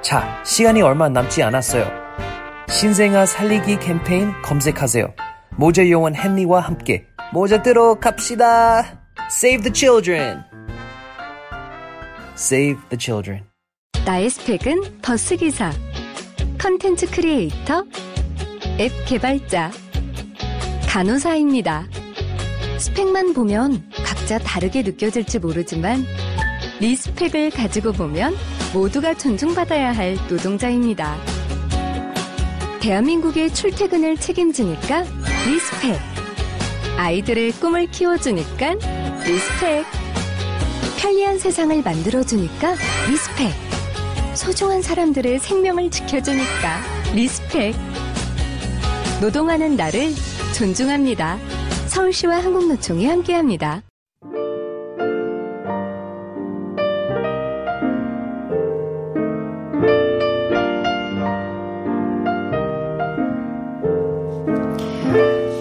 [0.00, 1.86] 자, 시간이 얼마 남지 않았어요.
[2.70, 5.12] 신생아 살리기 캠페인 검색하세요.
[5.56, 9.02] 모자 요원 헨리와 함께 모자 뜨러 갑시다.
[9.30, 10.44] Save the children.
[12.34, 13.44] Save the children.
[14.06, 15.72] 나의 스펙은 버스기사,
[16.58, 17.84] 컨텐츠 크리에이터,
[18.80, 19.72] 앱 개발자,
[20.88, 21.86] 간호사입니다.
[22.78, 26.04] 스펙만 보면 각자 다르게 느껴질지 모르지만
[26.80, 28.36] respect을 가지고 보면
[28.72, 31.16] 모두가 존중받아야 할 노동자입니다.
[32.80, 35.04] 대한민국의 출퇴근을 책임지니까
[35.46, 35.98] respect.
[36.96, 38.74] 아이들의 꿈을 키워주니까
[39.26, 39.84] respect.
[40.98, 42.76] 편리한 세상을 만들어주니까
[43.08, 43.52] respect.
[44.34, 46.80] 소중한 사람들의 생명을 지켜주니까
[47.14, 47.74] respect.
[49.20, 50.12] 노동하는 나를
[50.56, 51.38] 존중합니다.
[51.88, 53.82] 서울시와 한국노총이 함께합니다.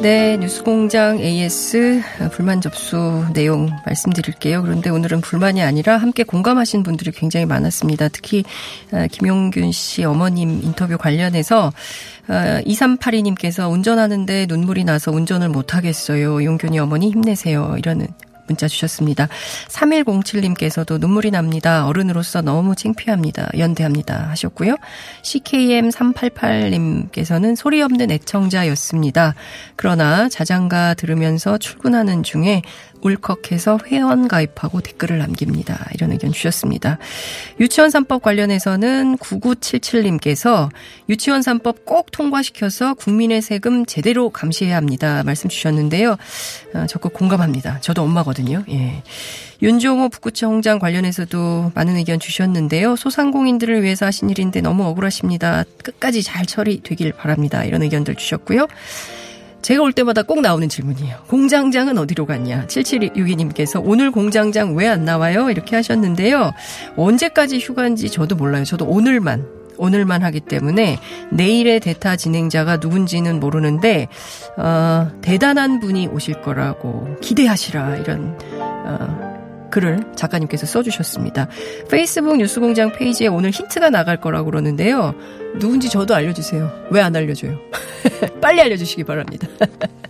[0.08, 4.62] 네, 뉴스공장 AS 불만 접수 내용 말씀드릴게요.
[4.62, 8.08] 그런데 오늘은 불만이 아니라 함께 공감하신 분들이 굉장히 많았습니다.
[8.08, 8.46] 특히
[8.93, 11.74] 아, 김용균 씨 어머님 인터뷰 관련해서
[12.30, 16.41] 2382님께서 운전하는데 눈물이 나서 운전을 못하겠어요.
[16.41, 17.76] 용균이 어머니 힘내세요.
[17.78, 18.08] 이러는
[18.48, 19.30] 문자 주셨습니다.
[19.70, 21.86] 3107님께서도 눈물이 납니다.
[21.86, 23.52] 어른으로서 너무 창피합니다.
[23.58, 24.28] 연대합니다.
[24.30, 24.76] 하셨고요.
[25.22, 29.36] CKM388님께서는 소리 없는 애청자였습니다.
[29.76, 32.62] 그러나 자장가 들으면서 출근하는 중에
[33.02, 35.90] 울컥해서 회원 가입하고 댓글을 남깁니다.
[35.94, 36.98] 이런 의견 주셨습니다.
[37.60, 40.70] 유치원 3법 관련해서는 9977님께서
[41.10, 45.24] 유치원 3법 꼭 통과시켜서 국민의 세금 제대로 감시해야 합니다.
[45.24, 46.18] 말씀 주셨는데요.
[46.74, 47.80] 어, 적극 공감합니다.
[47.82, 48.64] 저도 엄마거든요.
[48.70, 49.04] 예.
[49.62, 52.96] 윤종호 북구청 홍장 관련해서도 많은 의견 주셨는데요.
[52.96, 55.64] 소상공인들을 위해서 하신 일인데 너무 억울하십니다.
[55.84, 57.64] 끝까지 잘 처리되길 바랍니다.
[57.64, 58.68] 이런 의견들 주셨고요.
[59.62, 61.17] 제가 올 때마다 꼭 나오는 질문이에요.
[61.28, 62.67] 공장장은 어디로 갔냐?
[62.67, 65.50] 7762님께서 오늘 공장장 왜 안 나와요?
[65.50, 66.52] 이렇게 하셨는데요.
[66.96, 68.63] 언제까지 휴가인지 저도 몰라요.
[68.63, 69.46] 저도 오늘만
[69.78, 70.98] 오늘만 하기 때문에
[71.32, 74.08] 내일의 대타 진행자가 누군지는 모르는데
[74.58, 79.27] 어, 대단한 분이 오실 거라고 기대하시라 이런 어,
[79.70, 81.48] 글을 작가님께서 써주셨습니다.
[81.90, 85.14] 페이스북 뉴스공장 페이지에 오늘 힌트가 나갈 거라고 그러는데요.
[85.60, 86.88] 누군지 저도 알려주세요.
[86.92, 87.58] 왜 안 알려줘요?
[88.42, 89.48] 빨리 알려주시기 바랍니다.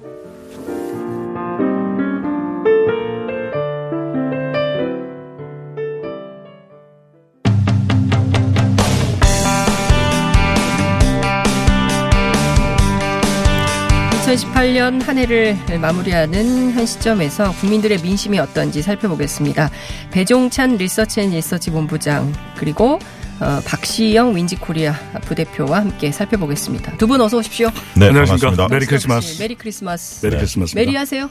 [14.28, 19.72] 2018년 한 해를 마무리하는 한 시점에서 국민들의 민심이 어떤지 살펴보겠습니다.
[20.12, 23.00] 배종찬 Research and Research 본부장 그리고
[23.40, 26.98] 어, 박시영 윈지코리아 부대표와 함께 살펴보겠습니다.
[26.98, 27.70] 두 분 어서 오십시오.
[27.96, 28.68] 네, 안녕하십니까.
[28.68, 29.42] Merry Christmas.
[29.42, 30.26] Merry Christmas.
[30.26, 30.76] Merry Christmas.
[30.76, 31.30] 메리 하세요?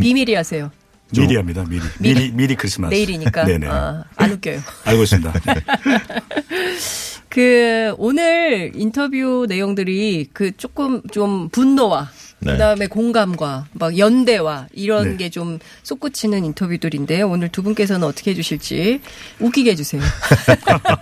[0.00, 0.70] 비밀이 하세요?
[1.16, 1.64] 미리 합니다.
[1.68, 1.82] 미리.
[2.00, 2.92] 미리 미리 크리스마스.
[2.92, 3.44] 내일이니까.
[3.44, 3.66] 네네.
[3.68, 4.58] 아, 안 웃겨요.
[4.84, 5.32] 알고 있습니다.
[5.32, 5.54] 네.
[7.28, 12.10] 그 오늘 인터뷰 내용들이 그 조금 좀 분노와
[12.44, 12.52] 네.
[12.52, 15.16] 그다음에 공감과 막 연대와 이런 네.
[15.16, 17.28] 게좀 솟구치는 인터뷰들인데요.
[17.28, 19.00] 오늘 두 분께서는 어떻게 해주실지
[19.40, 20.02] 웃기게 해주세요.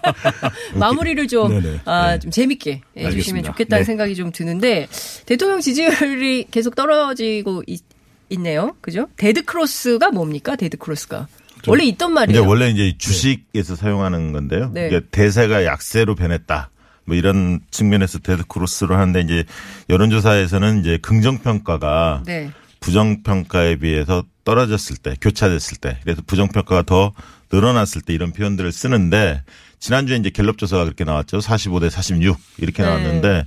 [0.74, 2.18] 마무리를 좀, 아, 네.
[2.18, 3.84] 좀 재밌게 해주시면 좋겠다는 네.
[3.84, 4.88] 생각이 좀 드는데
[5.26, 7.82] 대통령 지지율이 계속 떨어지고 있,
[8.30, 8.76] 있네요.
[8.80, 9.08] 그죠?
[9.16, 10.56] Dead cross가 뭡니까?
[10.56, 11.26] Dead cross가.
[11.66, 12.40] 원래 있던 말이에요.
[12.40, 14.70] 이제 원래 이제 주식에서 사용하는 건데요.
[14.72, 14.86] 네.
[14.86, 16.70] 이게 대세가 약세로 변했다.
[17.10, 19.44] 뭐 이런 측면에서 dead cross를 하는데 이제
[19.88, 22.52] 여론조사에서는 이제 긍정 평가가 네.
[22.78, 27.12] 부정 평가에 비해서 떨어졌을 때 교차됐을 때 그래서 부정 평가가 더
[27.52, 29.42] 늘어났을 때 이런 표현들을 쓰는데
[29.80, 31.38] 지난주에 이제 갤럽 조사가 그렇게 나왔죠.
[31.38, 32.88] 45대 46 이렇게 네.
[32.88, 33.44] 나왔는데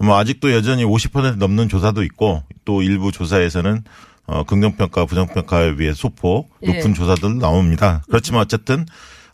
[0.00, 3.84] 뭐 아직도 여전히 50% 넘는 조사도 있고 또 일부 조사에서는
[4.26, 6.94] 어 긍정 평가 부정 평가에 비해 소폭 높은 네.
[6.94, 8.02] 조사들 나옵니다.
[8.08, 8.86] 그렇지만 어쨌든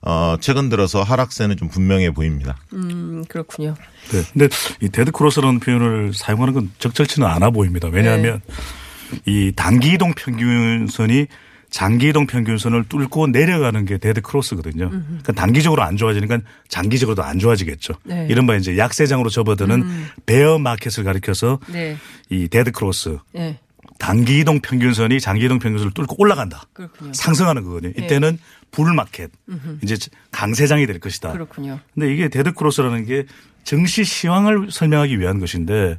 [0.03, 2.57] 어, 최근 들어서 하락세는 좀 분명해 보입니다.
[2.73, 3.75] 음, 그렇군요.
[4.13, 4.23] 네.
[4.33, 4.49] 근데
[4.81, 7.89] 이 dead cross라는 표현을 사용하는 건 적절치는 않아 보입니다.
[7.89, 9.21] 왜냐하면 네.
[9.27, 11.27] 이 단기 이동 평균선이
[11.69, 14.91] 장기 이동 평균선을 뚫고 내려가는 게 dead cross거든요.
[14.91, 17.95] 그러니까 단기적으로 안 좋아지니까 장기적으로도 안 좋아지겠죠.
[18.05, 18.27] 네.
[18.29, 20.09] 이른바 이제 약세장으로 접어드는 음.
[20.27, 21.97] 베어 마켓을 가리켜서 네.
[22.31, 23.61] 이 dead cross 네.
[23.99, 26.63] 단기 이동 평균선이 장기 이동 평균선을 뚫고 올라간다.
[26.73, 27.13] 그렇군요.
[27.13, 27.93] 상승하는 거거든요.
[27.97, 28.05] 네.
[28.05, 28.39] 이때는
[28.71, 29.31] bull market
[29.83, 29.97] 이제
[30.31, 31.33] 강세장이 될 것이다.
[31.33, 31.81] 그렇군요.
[31.95, 33.27] 근데 이게 dead cross라는 게
[33.65, 35.99] 증시 시황을 설명하기 위한 것인데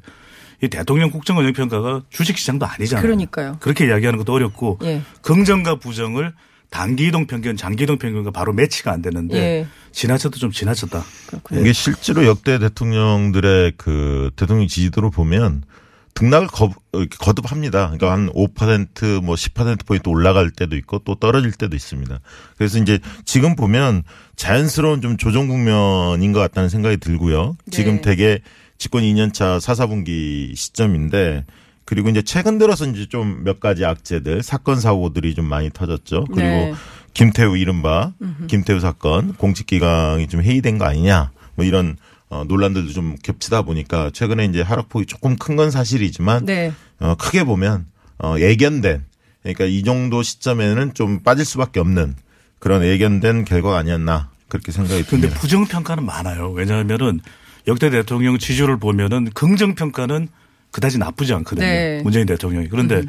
[0.64, 3.02] 이 대통령 국정운영 평가가 주식 시장도 아니잖아요.
[3.02, 3.58] 그러니까요.
[3.60, 5.02] 그렇게 이야기하는 것도 어렵고 예.
[5.24, 6.34] 긍정과 부정을
[6.70, 9.68] 단기 이동 평균, 장기 이동 평균과 바로 매치가 안 되는데 예.
[9.92, 11.04] 지나쳐도 좀 지나쳤다.
[11.28, 11.62] 그렇군요.
[11.62, 15.64] 이게 실제로 역대 대통령들의 그 대통령 지지도를 보면
[16.14, 16.72] 등락을 거,
[17.20, 17.92] 거듭합니다.
[17.92, 22.20] 그러니까 한 5%뭐 10%포인트 올라갈 때도 있고 또 떨어질 때도 있습니다.
[22.58, 24.04] 그래서 이제 지금 보면
[24.36, 27.56] 자연스러운 좀 조정 국면인 것 같다는 생각이 들고요.
[27.66, 27.72] 네.
[27.72, 28.40] 지금 되게
[28.78, 31.46] 집권 2년차 4, 4분기 시점인데
[31.86, 36.26] 그리고 이제 최근 들어서 이제 좀 몇 가지 악재들, 사건, 사고들이 좀 많이 터졌죠.
[36.26, 36.74] 그리고 네.
[37.14, 38.14] 김태우 이른바
[38.48, 41.98] 김태우 사건 공직기강이 좀 해이된 거 아니냐 뭐 이런
[42.32, 46.72] 어, 논란들도 좀 겹치다 보니까 최근에 이제 하락폭이 조금 큰 건 사실이지만 네.
[47.00, 47.86] 어, 크게 보면
[48.24, 49.04] 어, 예견된
[49.44, 52.16] 그러니까 이 정도 시점에는 좀 빠질 수밖에 없는
[52.60, 55.28] 그런 예견된 결과가 아니었나 그렇게 생각이 듭니다.
[55.28, 56.52] 그런데 부정 평가는 많아요.
[56.52, 57.20] 왜냐하면은
[57.68, 60.30] 역대 대통령 지지율을 보면은 긍정 평가는
[60.72, 61.66] 그다지 나쁘지 않거든요.
[61.66, 62.02] 네.
[62.02, 63.08] 문재인 대통령이 그런데 음.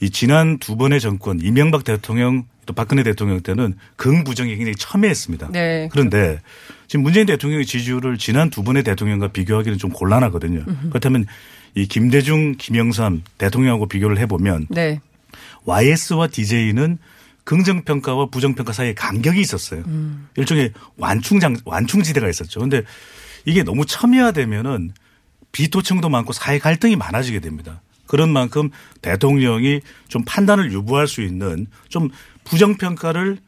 [0.00, 5.50] 이 지난 두 번의 정권 이명박 대통령 또 박근혜 대통령 때는 긍부정이 굉장히 첨예했습니다.
[5.52, 5.88] 네.
[5.92, 6.40] 그런데
[6.90, 10.64] 지금 문재인 대통령의 지지율을 지난 두 번의 대통령과 비교하기는 좀 곤란하거든요.
[10.66, 10.88] 음흠.
[10.88, 11.24] 그렇다면
[11.76, 15.00] 이 김대중, 김영삼 대통령하고 비교를 해보면 네.
[15.66, 16.98] YS와 DJ는
[17.44, 19.84] 긍정평가와 부정평가 사이에 간격이 있었어요.
[19.86, 20.26] 음.
[20.34, 22.58] 일종의 완충장, 완충지대가 있었죠.
[22.58, 22.82] 그런데
[23.44, 24.90] 이게 너무 첨예화되면은
[25.52, 27.82] 비토층도 많고 사회 갈등이 많아지게 됩니다.
[28.08, 28.68] 그런 만큼
[29.00, 32.08] 대통령이 좀 판단을 유보할 수 있는 좀
[32.42, 33.38] 부정평가를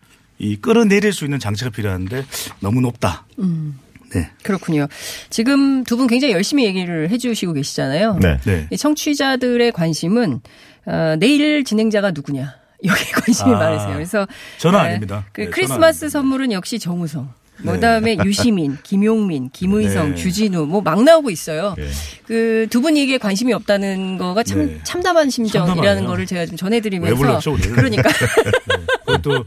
[0.43, 2.25] 이 끌어내릴 수 있는 장치가 필요한데
[2.61, 3.25] 너무 높다.
[3.39, 3.79] 음.
[4.13, 4.29] 네.
[4.43, 4.89] 그렇군요.
[5.31, 8.19] 지금 두 분 굉장히 열심히 얘기를 해 주시고 계시잖아요.
[8.21, 8.39] 네.
[8.45, 8.77] 네.
[8.77, 10.41] 청취자들의 관심은
[10.87, 12.55] 어, 내일 진행자가 누구냐.
[12.85, 13.95] 여기 관심이 아, 많으세요.
[13.95, 14.27] 그래서
[14.59, 15.25] 저는 네, 아닙니다.
[15.33, 17.31] 그 네, 크리스마스 선물은 역시 정우성.
[17.63, 17.79] 뭐 네.
[17.79, 20.15] 그다음에 유시민, 김용민, 김의성, 네.
[20.17, 21.75] 주진우 뭐 막 나오고 있어요.
[21.79, 21.89] 네.
[22.27, 24.81] 그두 분이 이게 관심이 없다는 거가 참 네.
[24.83, 26.09] 참담한 심정이라는 참담하네요.
[26.09, 28.77] 거를 제가 좀 전해드리면서 왜 불렀죠, 그러니까 네.
[29.07, 29.45] 그것도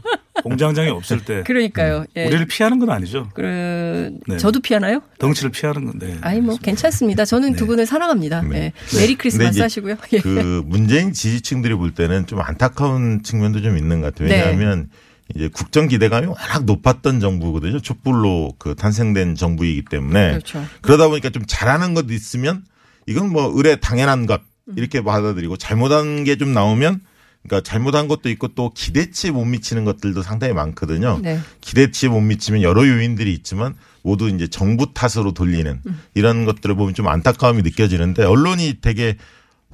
[0.48, 1.98] 공장장이 없을 때 그러니까요.
[2.00, 2.06] 음.
[2.16, 2.26] 예.
[2.26, 3.28] 우리를 피하는 건 아니죠.
[3.34, 4.36] 그 네.
[4.36, 5.02] 저도 피하나요?
[5.18, 6.16] 덩치를 피하는 건데.
[6.20, 7.24] 아니 뭐 괜찮습니다.
[7.24, 8.42] 저는 두 분을 사랑합니다.
[8.42, 8.72] 네.
[8.96, 9.96] 메리 크리스마스 하시고요.
[10.12, 10.18] 예.
[10.18, 14.30] 그 문재인 지지층들이 볼 때는 좀 안타까운 측면도 좀 있는 것 같아요.
[14.30, 14.88] 왜냐하면
[15.34, 17.80] 이제 국정 기대감이 워낙 높았던 정부거든요.
[17.80, 20.64] 촛불로 그 탄생된 정부이기 때문에 그렇죠.
[20.82, 22.62] 그러다 보니까 좀 잘하는 것 있으면
[23.06, 24.40] 이건 뭐 의뢰 당연한 것
[24.76, 27.00] 이렇게 받아들이고 잘못한 게 좀 나오면
[27.46, 31.18] 그러니까 잘못한 것도 있고 또 기대치에 못 미치는 것들도 상당히 많거든요.
[31.22, 31.38] 네.
[31.60, 36.00] 기대치에 못 미치면 여러 요인들이 있지만 모두 이제 정부 탓으로 돌리는 음.
[36.14, 39.16] 이런 것들을 보면 좀 안타까움이 느껴지는데 언론이 되게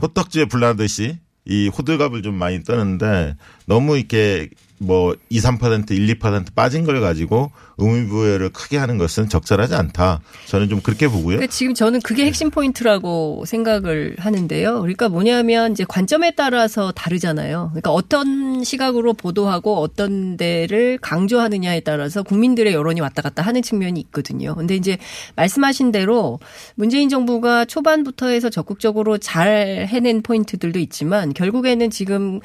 [0.01, 4.49] 호떡지에 불나듯이 이 호들갑을 좀 많이 떠는데 너무 이렇게
[4.83, 10.21] 뭐 2, 3% 1, 2% 빠진 걸 가지고 의무부여를 크게 하는 것은 적절하지 않다.
[10.47, 11.37] 저는 좀 그렇게 보고요.
[11.37, 14.81] 그러니까 지금 저는 그게 핵심 포인트라고 생각을 하는데요.
[14.81, 17.71] 그러니까 뭐냐면 이제 관점에 따라서 다르잖아요.
[17.71, 24.55] 그러니까 어떤 시각으로 보도하고 어떤 데를 강조하느냐에 따라서 국민들의 여론이 왔다 갔다 하는 측면이 있거든요.
[24.55, 24.99] 근데 이제
[25.37, 26.40] 말씀하신 대로
[26.75, 32.40] 문재인 정부가 초반부터 해서 적극적으로 잘 해낸 포인트들도 있지만 결국에는 지금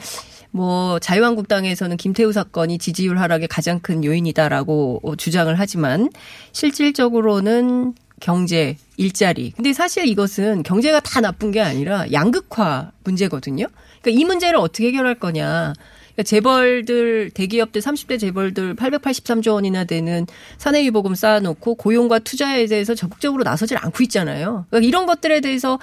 [0.51, 6.09] 뭐 자유한국당에서는 김태우 사건이 지지율 하락의 가장 큰 요인이다라고 주장을 하지만
[6.51, 9.51] 실질적으로는 경제, 일자리.
[9.51, 13.67] 근데 사실 이것은 경제가 다 나쁜 게 아니라 양극화 문제거든요.
[14.01, 15.73] 그러니까 이 문제를 어떻게 해결할 거냐.
[16.13, 20.25] 그러니까 재벌들 대기업들 30대 재벌들 883조 원이나 되는
[20.57, 24.65] 사내유보금 쌓아놓고 고용과 투자에 대해서 적극적으로 나서질 않고 있잖아요.
[24.69, 25.77] 그러니까 이런 것들에 대해서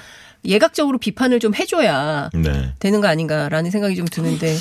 [0.44, 2.74] 예각적으로 비판을 좀 해줘야 네.
[2.78, 4.57] 되는 거 아닌가라는 생각이 좀 드는데.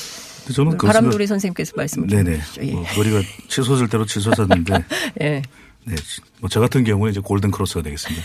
[0.53, 2.39] 저는 바람돌이 선생님께서 말씀을 네네.
[2.61, 2.71] 예.
[2.71, 4.73] 뭐 머리가 치솟을 대로 치솟았는데.
[5.21, 5.41] 예.
[5.85, 5.95] 네.
[6.39, 8.23] 뭐 저 같은 경우에 이제 골든 크로스가 되겠습니다.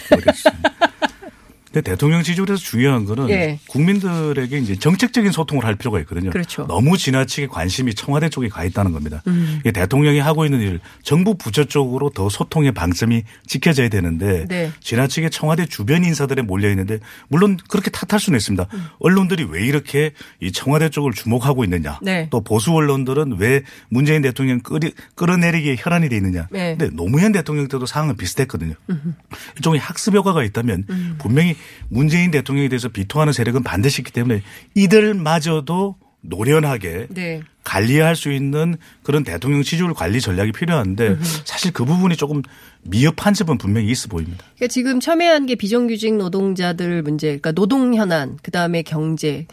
[1.72, 3.58] 근데 대통령 지지율에서 중요한 거는 예.
[3.68, 6.30] 국민들에게 이제 정책적인 소통을 할 필요가 있거든요.
[6.30, 6.66] 그렇죠.
[6.66, 9.22] 너무 지나치게 관심이 청와대 쪽에 가 있다는 겁니다.
[9.26, 9.60] 음.
[9.62, 14.72] 대통령이 하고 있는 일, 정부 부처 쪽으로 더 소통의 방점이 지켜져야 되는데 네.
[14.80, 18.66] 지나치게 청와대 주변 인사들에 몰려 있는데 물론 그렇게 탓할 수는 있습니다.
[18.72, 18.84] 음.
[18.98, 21.98] 언론들이 왜 이렇게 이 청와대 쪽을 주목하고 있느냐.
[22.02, 22.28] 네.
[22.30, 26.48] 또 보수 언론들은 왜 문재인 대통령 끌이, 끌어내리기에 혈안이 돼 있느냐.
[26.50, 26.76] 네.
[26.78, 28.74] 근데 노무현 대통령 때도 상황은 비슷했거든요.
[28.88, 29.14] 음.
[29.56, 31.14] 일종의 학습 효과가 있다면 음.
[31.18, 31.57] 분명히
[31.88, 34.42] 문재인 대통령에 대해서 비통하는 세력은 반드시 있기 때문에
[34.74, 37.42] 이들마저도 노련하게 네.
[37.64, 42.42] 관리할 수 있는 그런 대통령 지지율 관리 전략이 필요한데 사실 그 부분이 조금
[42.82, 44.44] 미흡한 점은 분명히 있어 보입니다.
[44.56, 49.46] 그러니까 지금 첨예한 게 비정규직 노동자들 문제, 그러니까 노동 현안, 그 다음에 경제,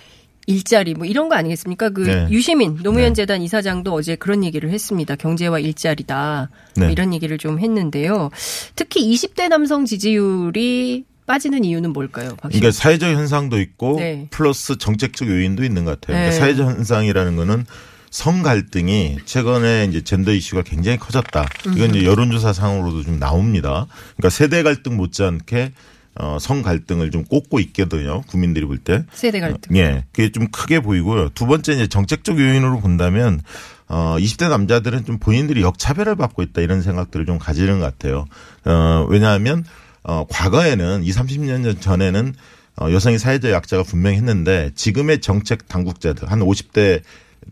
[0.47, 1.89] 일자리 뭐 이런 거 아니겠습니까?
[1.89, 2.27] 그 네.
[2.29, 3.13] 유시민 노무현 네.
[3.13, 5.15] 재단 이사장도 어제 그런 얘기를 했습니다.
[5.15, 6.91] 경제와 일자리다 뭐 네.
[6.91, 8.29] 이런 얘기를 좀 했는데요.
[8.75, 12.35] 특히 20대 남성 지지율이 빠지는 이유는 뭘까요?
[12.41, 14.27] 그러니까 사회적 현상도 있고 네.
[14.31, 16.15] 플러스 정책적 요인도 있는 것 같아요.
[16.15, 16.39] 그러니까 네.
[16.39, 17.65] 사회적 현상이라는 거는
[18.11, 21.47] 성 갈등이 최근에 이제 젠더 이슈가 굉장히 커졌다.
[21.75, 23.87] 이건 이제 여론조사 상으로도 좀 나옵니다.
[24.15, 25.73] 그러니까 세대 갈등 못지않게
[26.17, 28.21] 어, 성 갈등을 좀 꼽고 있거든요.
[28.21, 29.03] 국민들이 볼 때.
[29.11, 29.75] 세대 갈등.
[29.75, 30.05] 어, 예.
[30.13, 31.29] 그게 좀 크게 보이고요.
[31.29, 33.41] 두 번째 이제 정책적 요인으로 본다면
[33.89, 38.25] 어, 20대 남자들은 좀 본인들이 역차별을 받고 있다 이런 생각들을 좀 가지는 것 같아요.
[38.63, 39.65] 어, 왜냐하면
[40.07, 42.33] 어, 과거에는 20, 30년 전에는
[42.77, 47.01] 어, 여성이 사회적 약자가 분명히 했는데 지금의 정책 당국자들 한 50대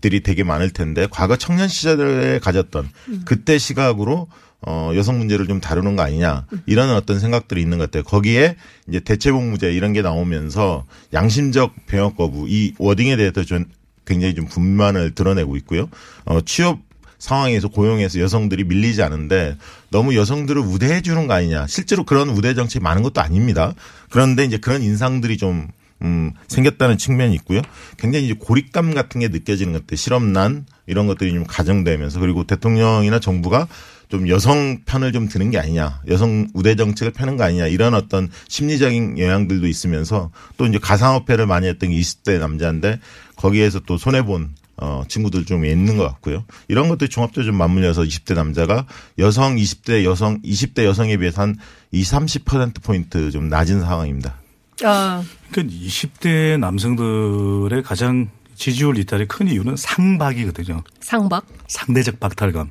[0.02, 3.22] 들이 되게 많을 텐데 과거 청년 시절에 가졌던 음.
[3.26, 4.28] 그때 시각으로
[4.66, 8.04] 어, 여성 문제를 좀 다루는 거 아니냐 이런 어떤 생각들이 있는 것 같아요.
[8.04, 8.56] 거기에
[8.88, 13.66] 이제 대체복무제 이런 게 나오면서 양심적 병역 거부 이 워딩에 대해서 좀
[14.06, 15.90] 굉장히 좀 분만을 드러내고 있고요.
[16.26, 16.80] 어, 취업
[17.24, 19.56] 상황에서 고용해서 여성들이 밀리지 않은데
[19.90, 21.68] 너무 여성들을 우대해 주는 거 아니냐.
[21.68, 23.74] 실제로 그런 우대 정책이 많은 것도 아닙니다.
[24.10, 25.70] 그런데 이제 그런 인상들이 좀
[26.02, 27.62] 음, 생겼다는 측면이 있고요.
[27.98, 33.70] 굉장히 이제 고립감 같은 게 느껴지는 것들, 실업난 이런 것들이 좀 가정되면서 그리고 대통령이나 정부가
[34.10, 38.30] 좀 여성 편을 좀 드는 게 아니냐, 여성 우대 정책을 펴는 거 아니냐 이런 어떤
[38.50, 43.00] 심리적인 영향들도 있으면서 또 이제 가상화폐를 많이 했던 게 20대 남자인데
[43.38, 46.44] 거기에서 또 손해 본 어, 친구들 좀 있는 것 같고요.
[46.68, 48.86] 이런 것들 종합적으로 좀 맞물려서 20대 남자가
[49.20, 51.58] 여성 20대 여성 20대 여성에 비해서 한
[51.92, 54.36] 20, 30% 포인트 좀 낮은 상황입니다.
[54.84, 55.24] 아.
[55.52, 60.84] 그러니까 20대 남성들의 가장 지지율 이탈이 큰 이유는 상박이거든요.
[61.00, 61.46] 상박?
[61.68, 62.70] 상대적 박탈감.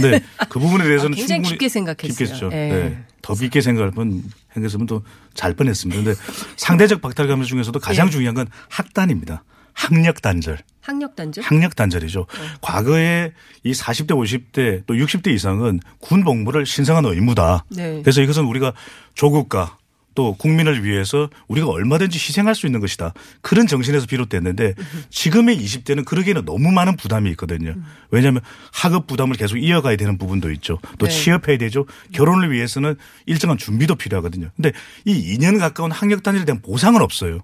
[0.00, 0.20] 네.
[0.48, 2.08] 그 부분에 대해서는 아, 굉장히 깊게 생각했어요.
[2.26, 2.48] 깊겠죠.
[2.48, 2.68] 네.
[2.72, 3.04] 네.
[3.22, 4.22] 더 깊게 생각할 뻔,
[4.56, 5.02] 했으면 또
[5.34, 6.02] 잘 뻔했습니다.
[6.02, 6.20] 근데
[6.56, 8.10] 상대적 박탈감 중에서도 가장 예.
[8.10, 9.42] 중요한 건 학단입니다.
[9.72, 10.58] 학력 단절.
[10.80, 11.44] 학력 단절?
[11.44, 12.26] 학력 단절이죠.
[12.30, 12.46] 네.
[12.60, 13.32] 과거에
[13.64, 17.64] 이 40대, 50대 또 60대 이상은 군 복무를 신성한 의무다.
[17.70, 18.00] 네.
[18.02, 18.72] 그래서 이것은 우리가
[19.14, 19.76] 조국가
[20.14, 23.14] 또 국민을 위해서 우리가 얼마든지 희생할 수 있는 것이다.
[23.42, 24.74] 그런 정신에서 비롯됐는데
[25.08, 27.74] 지금의 20대는 그러기에는 너무 많은 부담이 있거든요.
[28.10, 30.78] 왜냐하면 학업 부담을 계속 이어가야 되는 부분도 있죠.
[30.98, 31.12] 또 네.
[31.12, 31.86] 취업해야 되죠.
[32.12, 34.50] 결혼을 위해서는 일정한 준비도 필요하거든요.
[34.56, 34.72] 근데
[35.04, 37.40] 이 2년 가까운 학력 단일에 대한 보상은 없어요.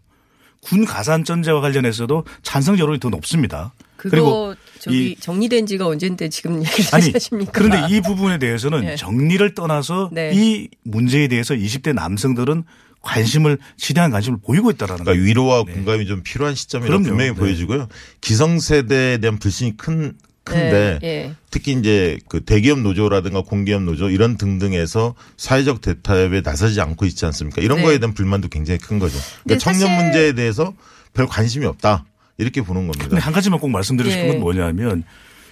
[0.66, 3.72] 군 가산전제와 관련해서도 찬성 여론이 더 높습니다.
[3.96, 7.52] 그리고 저기 정리된 지가 언젠데 지금 얘기를 아니, 하십니까?
[7.52, 8.96] 그런데 이 부분에 대해서는 네.
[8.96, 10.32] 정리를 떠나서 네.
[10.34, 12.64] 이 문제에 대해서 20대 남성들은
[13.00, 15.72] 관심을 지대한 관심을 보이고 있다라는 그러니까 위로와 네.
[15.74, 17.36] 공감이 좀 필요한 시점이라고 분명히 네.
[17.36, 17.86] 보여지고요.
[18.20, 20.14] 기성세대에 대한 불신이 큰
[20.46, 21.34] 큰데 네.
[21.50, 27.60] 특히 이제 그 대기업 노조라든가 공기업 노조 이런 등등에서 사회적 대타협에 나서지 않고 있지 않습니까?
[27.60, 27.84] 이런 네.
[27.84, 29.18] 거에 대한 불만도 굉장히 큰 거죠.
[29.42, 30.72] 그러니까 청년 문제에 대해서
[31.12, 32.06] 별 관심이 없다.
[32.38, 33.18] 이렇게 보는 겁니다.
[33.18, 34.40] 한 가지만 꼭 말씀드리고 싶은 건 예.
[34.40, 35.04] 뭐냐면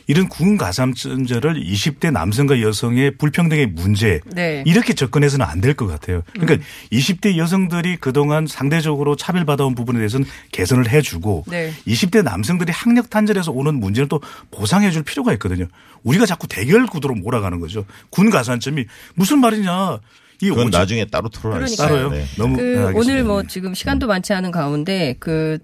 [0.06, 4.62] 이런 군 가산점제를 20대 남성과 여성의 불평등의 문제 네.
[4.66, 6.22] 이렇게 접근해서는 안 될 것 같아요.
[6.32, 6.60] 그러니까 음.
[6.92, 11.72] 20대 여성들이 그동안 상대적으로 차별받아온 부분에 대해서는 개선을 해주고 네.
[11.86, 15.66] 20대 남성들이 학력 단절에서 오는 문제를 또 보상해 줄 필요가 있거든요.
[16.02, 17.86] 우리가 자꾸 대결 구도로 몰아가는 거죠.
[18.10, 18.84] 군 가산점이
[19.14, 19.98] 무슨 말이냐.
[20.42, 21.86] 이건 나중에 따로 토론하겠습니다.
[21.86, 22.10] 따로요.
[22.10, 22.26] 네.
[22.36, 25.58] 너무 그 네, 오늘 뭐 지금 시간도 많지 않은 가운데 그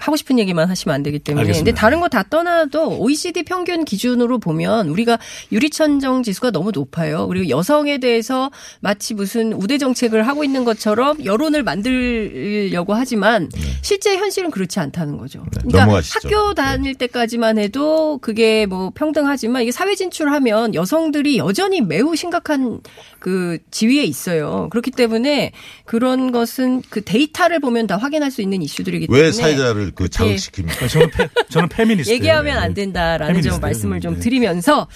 [0.00, 1.42] 하고 싶은 얘기만 하시면 안 되기 때문에.
[1.42, 1.64] 알겠습니다.
[1.70, 5.18] 근데 다른 거 다 떠나도 OECD 평균 기준으로 보면 우리가
[5.52, 7.28] 유리천정 지수가 너무 높아요.
[7.28, 13.60] 그리고 여성에 대해서 마치 무슨 우대 정책을 하고 있는 것처럼 여론을 만들려고 하지만 네.
[13.82, 15.40] 실제 현실은 그렇지 않다는 거죠.
[15.40, 16.18] 네, 그러니까 넘어가시죠.
[16.28, 16.54] 학교 네.
[16.62, 22.80] 다닐 때까지만 해도 그게 뭐 평등하지만 이게 사회 진출하면 여성들이 여전히 매우 심각한
[23.20, 24.68] 그 지위에 있어요.
[24.70, 25.52] 그렇기 때문에
[25.84, 30.88] 그런 것은 그 데이터를 보면 다 확인할 수 있는 이슈들이기 때문에 왜 사회자를 그 자극시킵니까?
[30.88, 34.20] 저는 페, 저는 페미니스트 얘기하면 안 된다라는 좀 말씀을 좀 네.
[34.20, 34.88] 드리면서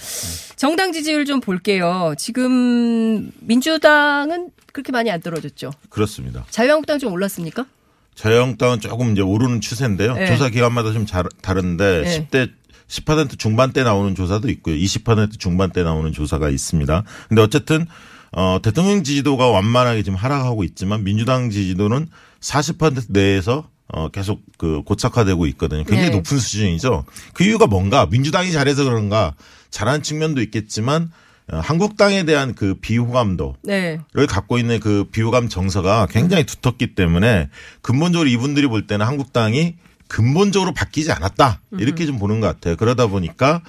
[0.55, 2.13] 정당 지지율 좀 볼게요.
[2.17, 5.71] 지금 민주당은 그렇게 많이 안 떨어졌죠.
[5.89, 6.45] 그렇습니다.
[6.49, 7.65] 자유한국당 좀 올랐습니까?
[8.15, 10.13] 자유한국당은 조금 이제 오르는 추세인데요.
[10.13, 10.27] 네.
[10.27, 12.27] 조사 기간마다 좀 잘, 다른데 네.
[12.29, 12.51] 10대
[12.87, 14.75] 10% 중반대 나오는 조사도 있고요.
[14.75, 17.03] 20% 중반대 나오는 조사가 있습니다.
[17.29, 17.85] 근데 어쨌든
[18.31, 22.07] 어, 대통령 지지도가 완만하게 지금 하락하고 있지만 민주당 지지도는
[22.41, 25.83] 40% 내에서 어, 계속 그 고착화되고 있거든요.
[25.83, 26.15] 굉장히 네.
[26.15, 27.05] 높은 수준이죠.
[27.33, 29.35] 그 이유가 뭔가 민주당이 잘해서 그런가
[29.69, 31.11] 잘한 측면도 있겠지만
[31.51, 33.99] 어, 한국당에 대한 그 비호감도를 네.
[34.27, 37.49] 갖고 있는 그 비호감 정서가 굉장히 두텁기 때문에
[37.81, 39.75] 근본적으로 이분들이 볼 때는 한국당이
[40.07, 42.75] 근본적으로 바뀌지 않았다 이렇게 좀 보는 것 같아요.
[42.75, 43.61] 그러다 보니까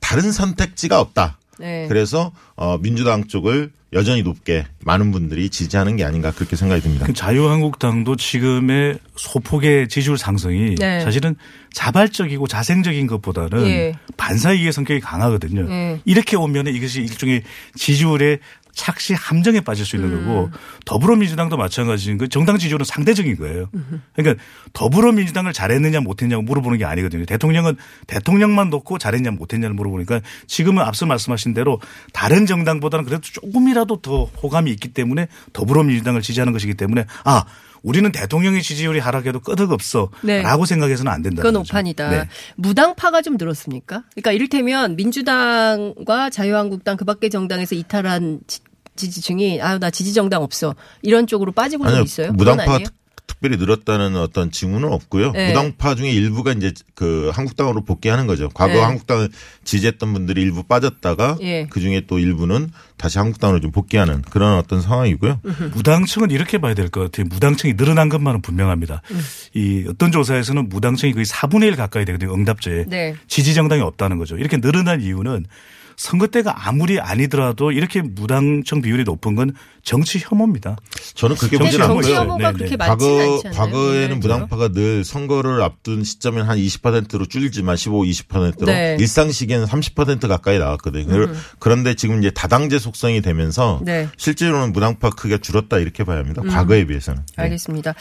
[0.00, 1.38] 다른 선택지가 없다.
[1.58, 1.86] 네.
[1.88, 7.06] 그래서 어 민주당 쪽을 여전히 높게 많은 분들이 지지하는 게 아닌가 그렇게 생각이 듭니다.
[7.06, 11.00] 그 자유한국당도 지금의 소폭의 지지율 상승이 네.
[11.00, 11.36] 사실은
[11.72, 13.92] 자발적이고 자생적인 것보다는 예.
[14.16, 15.66] 반사이기의 성격이 강하거든요.
[15.70, 16.00] 예.
[16.04, 17.42] 이렇게 오면 이것이 일종의
[17.76, 18.38] 지지율의
[18.72, 20.26] 착시 함정에 빠질 수 있는 음.
[20.26, 20.50] 거고
[20.84, 23.68] 더불어민주당도 마찬가지인 그 정당 지지율은 상대적인 거예요.
[24.14, 24.42] 그러니까
[24.72, 27.26] 더불어민주당을 잘했느냐 못했냐고 물어보는 게 아니거든요.
[27.26, 31.80] 대통령은 대통령만 놓고 잘했냐 못했냐를 물어보니까 지금은 앞서 말씀하신 대로
[32.12, 37.44] 다른 정당보다는 그래도 조금이라도 더 호감이 있기 때문에 더불어민주당을 지지하는 것이기 때문에 아
[37.82, 40.10] 우리는 대통령의 지지율이 하락해도 끄덕없어.
[40.22, 40.42] 네.
[40.42, 41.42] 라고 생각해서는 안 된다.
[41.42, 42.10] 그건 오판이다.
[42.10, 42.28] 네.
[42.56, 44.04] 무당파가 좀 늘었습니까?
[44.12, 48.40] 그러니까 이를테면 민주당과 자유한국당 그 밖의 정당에서 이탈한
[48.94, 52.32] 지지층이 아유 나 지지 정당 없어 이런 쪽으로 빠지고 아니요, 있어요.
[52.32, 52.80] 무당파
[53.26, 55.32] 특별히 늘었다는 어떤 징후는 없고요.
[55.32, 55.48] 네.
[55.48, 58.48] 무당파 중에 일부가 이제 그 한국당으로 복귀하는 거죠.
[58.52, 58.80] 과거 네.
[58.80, 59.30] 한국당을
[59.64, 61.66] 지지했던 분들이 일부 빠졌다가 네.
[61.70, 65.40] 그 중에 또 일부는 다시 한국당으로 좀 복귀하는 그런 어떤 상황이고요.
[65.74, 67.26] 무당층은 이렇게 봐야 될 것 같아요.
[67.30, 69.02] 무당층이 늘어난 것만은 분명합니다.
[69.10, 69.20] 음.
[69.54, 72.34] 이 어떤 조사에서는 무당층이 거의 4분의 1 가까이 되거든요.
[72.34, 73.14] 응답자에 네.
[73.28, 74.36] 지지 정당이 없다는 거죠.
[74.36, 75.46] 이렇게 늘어난 이유는
[76.02, 79.52] 선거 때가 아무리 아니더라도 이렇게 무당청 비율이 높은 건
[79.84, 80.76] 정치 혐오입니다.
[81.14, 82.38] 저는 그렇게 보지는 않고요.
[82.38, 82.76] 네, 네.
[82.76, 84.14] 과거 과거에는 네.
[84.16, 88.96] 무당파가 늘 선거를 앞둔 시점엔 한 20%로 줄지만 15, 20%로 네.
[88.98, 91.14] 일상 시기에는 30% 가까이 나왔거든요.
[91.14, 91.40] 음.
[91.60, 94.08] 그런데 지금 이제 다당제 속성이 되면서 네.
[94.16, 96.42] 실제로는 무당파 크기가 줄었다 이렇게 봐야 합니다.
[96.42, 96.48] 음.
[96.48, 97.22] 과거에 비해서는.
[97.36, 97.44] 네.
[97.44, 97.94] 알겠습니다.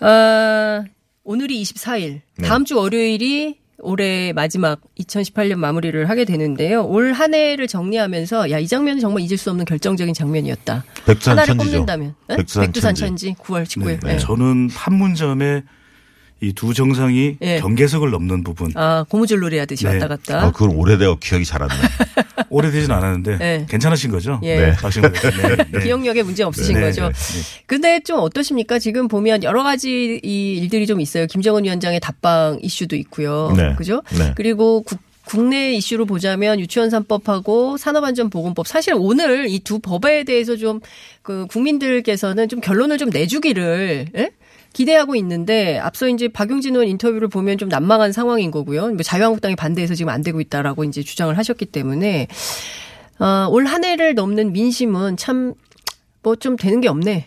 [0.00, 0.84] 어,
[1.22, 6.84] 오늘이 24일, 다음 주 월요일이 올해 마지막 2018년 마무리를 하게 되는데요.
[6.84, 10.84] 올 한 해를 정리하면서 야 이 장면은 정말 잊을 수 없는 결정적인 장면이었다.
[11.06, 11.70] 백두산 하나를 천지죠.
[11.70, 12.36] 꼽는다면 네?
[12.36, 13.34] 백두산, 백두산 천지.
[13.34, 13.86] 9월 19일.
[13.86, 14.18] 네, 네.
[14.18, 15.62] 저는 판문점에
[16.42, 17.60] 이 두 정상이 네.
[17.60, 18.70] 경계석을 넘는 부분.
[18.74, 19.94] 아 고무줄 놀이 하듯이 네.
[19.94, 20.42] 왔다 갔다.
[20.42, 21.80] 아, 그건 오래되어 기억이 잘 안 나요.
[22.50, 23.66] 오래되진 않았는데 네.
[23.68, 24.40] 괜찮으신 거죠?
[24.42, 24.56] 예.
[24.56, 24.72] 네.
[24.72, 25.56] 박신구 네.
[25.72, 25.80] 네.
[25.84, 26.80] 기억력에 문제 없으신 네.
[26.80, 27.10] 거죠.
[27.66, 28.78] 근데 좀 어떠십니까?
[28.78, 31.26] 지금 보면 여러 가지 이 일들이 좀 있어요.
[31.26, 33.52] 김정은 위원장의 답방 이슈도 있고요.
[33.56, 33.74] 네.
[33.76, 34.02] 그죠?
[34.18, 34.32] 네.
[34.36, 40.80] 그리고 국, 국내 이슈로 보자면 유치원 3법하고 산업안전보건법 사실 오늘 이 두 법에 대해서 좀
[41.22, 44.30] 그 국민들께서는 좀 결론을 좀 내주기를 예?
[44.76, 48.88] 기대하고 있는데 앞서 이제 박용진 의원 인터뷰를 보면 좀 난망한 상황인 거고요.
[48.88, 52.26] 뭐 자유한국당이 반대해서 지금 안 되고 있다라고 이제 주장을 하셨기 때문에
[53.18, 55.54] 어, 올 한 해를 넘는 민심은 참
[56.22, 57.24] 뭐 좀 되는 게 없네.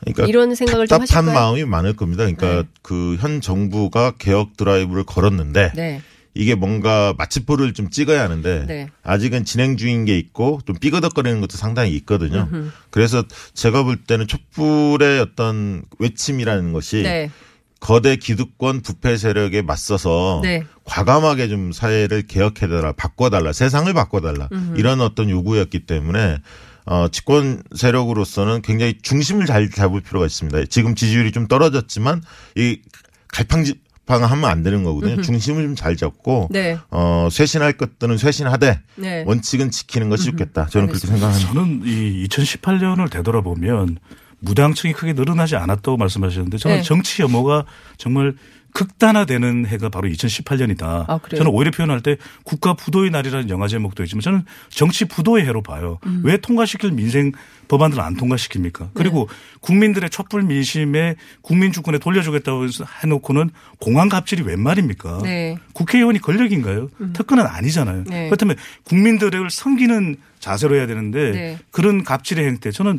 [0.00, 1.32] 그러니까 이런 생각을 좀 답답한?
[1.32, 2.24] 마음이 많을 겁니다.
[2.24, 6.02] 그러니까 그현 정부가 개혁 드라이브를 걸었는데 네.
[6.34, 8.88] 이게 뭔가 마침표를 좀 찍어야 하는데 네.
[9.04, 12.48] 아직은 진행 중인 게 있고 좀 삐거덕거리는 것도 상당히 있거든요.
[12.52, 12.70] 음흠.
[12.90, 13.24] 그래서
[13.54, 17.30] 제가 볼 때는 촛불의 어떤 외침이라는 것이 네.
[17.78, 20.64] 거대 기득권 부패 세력에 맞서서 네.
[20.84, 24.78] 과감하게 좀 사회를 개혁해달라, 바꿔달라, 세상을 바꿔달라 음흠.
[24.78, 26.38] 이런 어떤 요구였기 때문에
[26.86, 30.64] 어, 집권 세력으로서는 굉장히 중심을 잘 잡을 필요가 있습니다.
[30.66, 32.22] 지금 지지율이 좀 떨어졌지만
[32.56, 32.80] 이
[33.28, 33.76] 갈팡질
[34.06, 35.14] 팡하면 안 되는 거거든요.
[35.14, 35.22] 음흠.
[35.22, 36.78] 중심을 좀 잘 잡고 네.
[36.90, 39.24] 어, 쇄신할 것들은 쇄신하되 네.
[39.26, 40.66] 원칙은 지키는 것이 좋겠다.
[40.66, 41.48] 저는 그렇게 생각합니다.
[41.48, 43.98] 저는 이 2018년을 되돌아보면
[44.40, 46.82] 무당층이 크게 늘어나지 않았다고 말씀하셨는데 저는 네.
[46.82, 47.64] 정치 혐오가
[47.96, 48.34] 정말
[48.74, 51.04] 극단화되는 해가 바로 2018년이다.
[51.08, 51.38] 아, 그래요?
[51.38, 55.98] 저는 오히려 표현할 때 국가 부도의 날이라는 영화 제목도 있지만 저는 정치 부도의 해로 봐요.
[56.06, 56.22] 음.
[56.24, 57.30] 왜 통과시킬 민생
[57.68, 58.90] 법안들을 안 통과시킵니까?
[58.92, 59.36] 그리고 네.
[59.60, 62.66] 국민들의 촛불 민심에 국민 주권에 돌려주겠다고
[63.02, 65.20] 해놓고는 공안 갑질이 웬 말입니까?
[65.22, 65.56] 네.
[65.72, 66.90] 국회의원이 권력인가요?
[67.12, 68.04] 특권은 아니잖아요.
[68.08, 68.26] 네.
[68.26, 71.58] 그렇다면 국민들을 섬기는 자세로 해야 되는데 네.
[71.70, 72.98] 그런 갑질의 행태 저는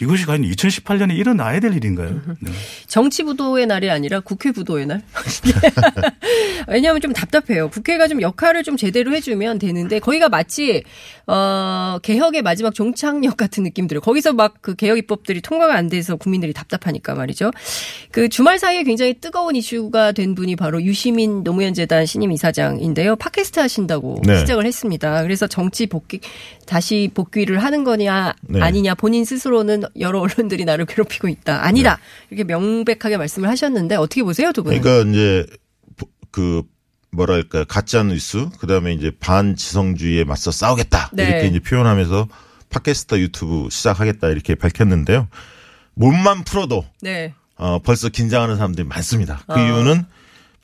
[0.00, 2.20] 이것이 과연 2018년에 일어나야 될 일인가요?
[2.40, 2.52] 네.
[2.86, 5.02] 정치 부도의 날이 아니라 국회 부도의 날.
[6.68, 7.70] 왜냐하면 좀 답답해요.
[7.70, 10.84] 국회가 좀 역할을 좀 제대로 해주면 되는데 거기가 마치
[11.26, 14.00] 어 개혁의 마지막 종착역 같은 느낌 들어요.
[14.00, 17.50] 거기서 막 그 개혁 입법들이 통과가 안 돼서 국민들이 답답하니까 말이죠.
[18.10, 23.16] 그 주말 사이에 굉장히 뜨거운 이슈가 된 분이 바로 유시민 노무현 재단 신임 이사장인데요.
[23.16, 24.38] 팟캐스트 하신다고 네.
[24.40, 25.22] 시작을 했습니다.
[25.22, 26.20] 그래서 정치 복귀
[26.66, 28.60] 다시 복귀를 하는 거냐 네.
[28.60, 31.64] 아니냐 본인 스스로는 여러 언론들이 나를 괴롭히고 있다.
[31.64, 31.98] 아니다.
[32.30, 34.80] 이렇게 명백하게 말씀을 하셨는데 어떻게 보세요, 두 분은?
[34.80, 35.46] 그러니까 이제
[36.30, 36.62] 그
[37.12, 41.24] 뭐랄까 가짜 뉴스 그다음에 이제 반지성주의에 맞서 싸우겠다 네.
[41.24, 42.28] 이렇게 이제 표현하면서
[42.70, 45.26] 팟캐스트 유튜브 시작하겠다 이렇게 밝혔는데요.
[45.94, 47.34] 몸만 풀어도 네.
[47.56, 49.42] 어, 벌써 긴장하는 사람들이 많습니다.
[49.46, 49.60] 그 아.
[49.60, 50.04] 이유는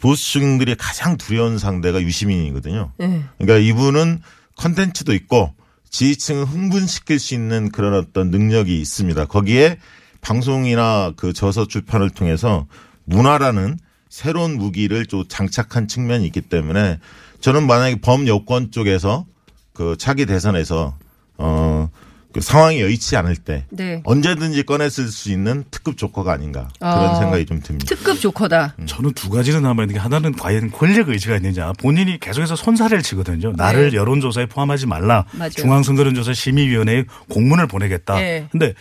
[0.00, 2.92] 보수층들이 가장 두려운 상대가 유시민이거든요.
[2.98, 3.24] 네.
[3.38, 4.20] 그러니까 이분은
[4.56, 5.52] 컨텐츠도 있고
[5.90, 9.26] 지지층을 흥분시킬 수 있는 그런 어떤 능력이 있습니다.
[9.26, 9.78] 거기에
[10.20, 12.66] 방송이나 그 저서 출판을 통해서
[13.04, 13.78] 문화라는
[14.08, 16.98] 새로운 무기를 좀 장착한 측면이 있기 때문에
[17.40, 19.26] 저는 만약에 범여권 쪽에서
[19.72, 20.96] 그 차기 대선에서
[21.38, 21.90] 어,
[22.36, 24.02] 그 상황이 여의치 않을 때 네.
[24.04, 27.14] 언제든지 꺼냈을 수 있는 특급 조커가 아닌가 그런 아.
[27.14, 27.86] 생각이 좀 듭니다.
[27.88, 28.74] 특급 조커다.
[28.84, 31.72] 저는 두 가지는 남아있는 게 하나는 과연 권력 의지가 있느냐.
[31.78, 33.52] 본인이 계속해서 손사래를 치거든요.
[33.52, 33.96] 나를 네.
[33.96, 35.24] 여론조사에 포함하지 말라.
[35.32, 35.50] 맞아요.
[35.50, 38.16] 중앙선거론조사 심의위원회에 공문을 보내겠다.
[38.16, 38.48] 네.
[38.52, 38.74] 근데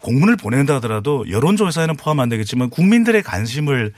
[0.00, 3.92] 공문을 보낸다 하더라도 여론조사에는 포함 안 되겠지만 국민들의 관심을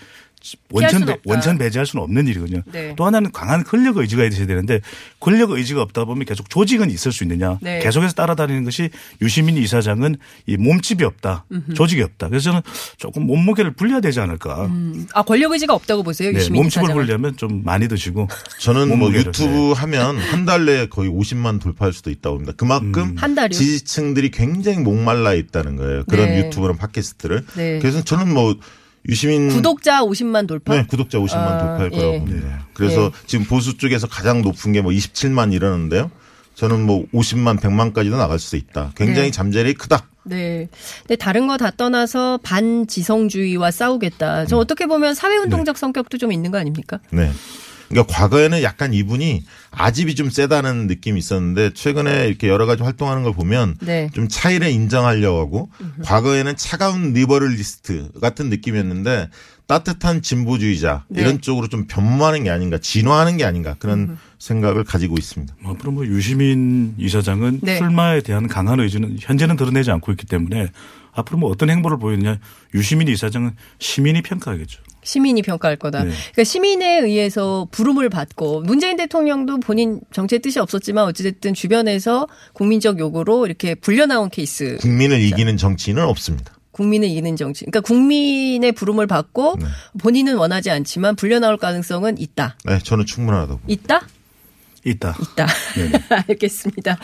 [0.71, 1.17] 원천, 배.
[1.25, 2.63] 원천 배제할 수는 없는 일이거든요.
[2.73, 2.95] 네.
[2.97, 4.81] 또 하나는 강한 권력 의지가 있어야 되는데
[5.21, 7.59] 권력 의지가 없다 보면 계속 조직은 있을 수 있느냐.
[7.61, 7.81] 네.
[7.81, 10.17] 계속해서 따라다니는 것이 유시민 이사장은
[10.47, 11.45] 이 몸집이 없다.
[11.53, 11.75] 음흠.
[11.75, 12.29] 조직이 없다.
[12.29, 12.63] 그래서 저는
[12.97, 14.67] 조금 몸무게를 불려야 되지 않을까.
[14.67, 15.07] 음.
[15.15, 17.05] 아 권력 의지가 없다고 보세요, 네, 유시민 몸집을 이사장은.
[17.07, 18.29] 불려면 좀 많이 드시고.
[18.61, 22.55] 저는 뭐 유튜브 하면 한 달 내에 거의 50만 돌파할 수도 있다고 봅니다.
[22.57, 23.59] 그만큼 한 달이요?
[23.59, 26.05] 지지층들이 굉장히 목말라 있다는 거예요.
[26.09, 26.39] 그런 네.
[26.47, 27.45] 유튜브랑 팟캐스트를.
[27.57, 27.79] 네.
[27.81, 28.57] 그래서 저는 뭐
[29.09, 30.75] 유시민 구독자 50만 돌파?
[30.75, 31.97] 네, 구독자 50만 아, 돌파할 예.
[31.97, 32.67] 거라고 봅니다.
[32.75, 36.11] 그래서 지금 보수 쪽에서 가장 높은 게 뭐 27만 이러는데요.
[36.55, 38.93] 저는 뭐 50만, 100만까지도 나갈 수 있다.
[38.97, 39.31] 굉장히 네.
[39.31, 40.09] 잠재력이 크다.
[40.25, 40.69] 네.
[41.03, 44.43] 근데 다른 거 다 떠나서 반지성주의와 싸우겠다.
[44.43, 44.47] 음.
[44.49, 45.81] 저 어떻게 보면 사회운동적 네.
[45.81, 46.99] 성격도 좀 있는 거 아닙니까?
[47.11, 47.31] 네.
[47.89, 53.33] 그러니까 과거에는 약간 이분이 아집이 좀 세다는 느낌이 있었는데 최근에 이렇게 여러 가지 활동하는 걸
[53.33, 54.11] 보면 네.
[54.15, 55.71] 좀 차이를 인정하려고 하고
[56.05, 59.31] 과거에는 차가운 liberalist 같은 느낌이었는데
[59.67, 61.21] 따뜻한 진보주의자 네.
[61.21, 65.55] 이런 쪽으로 좀 변모하는 게 아닌가 진화하는 게 아닌가 그런 생각을 가지고 있습니다.
[65.61, 67.77] 뭐 앞으로 뭐 유시민 이사장은 네.
[67.77, 70.71] 출마에 대한 강한 의지는 현재는 드러내지 않고 있기 때문에
[71.19, 72.39] 앞으로 뭐 어떤 행보를 보이느냐
[72.75, 74.81] 유시민 이사장은 시민이 평가하겠죠.
[75.03, 76.05] 시민이 평가할 거다.
[76.05, 76.11] 네.
[76.11, 83.47] 그러니까 시민에 의해서 부름을 받고 문재인 대통령도 본인 정치의 뜻이 없었지만 어찌됐든 주변에서 국민적 요구로
[83.47, 84.77] 이렇게 불려 나온 케이스.
[84.81, 86.53] 국민을 이기는 정치인은 없습니다.
[86.73, 87.65] 국민을 이기는 정치.
[87.65, 89.57] 그러니까 국민의 부름을 받고
[89.99, 92.57] 본인은 원하지 않지만 불려 나올 가능성은 있다.
[92.65, 93.61] 네, 저는 충분하다고.
[93.67, 94.03] 있다?
[94.91, 95.17] 있다.
[95.21, 95.47] 있다.
[96.29, 96.99] 알겠습니다.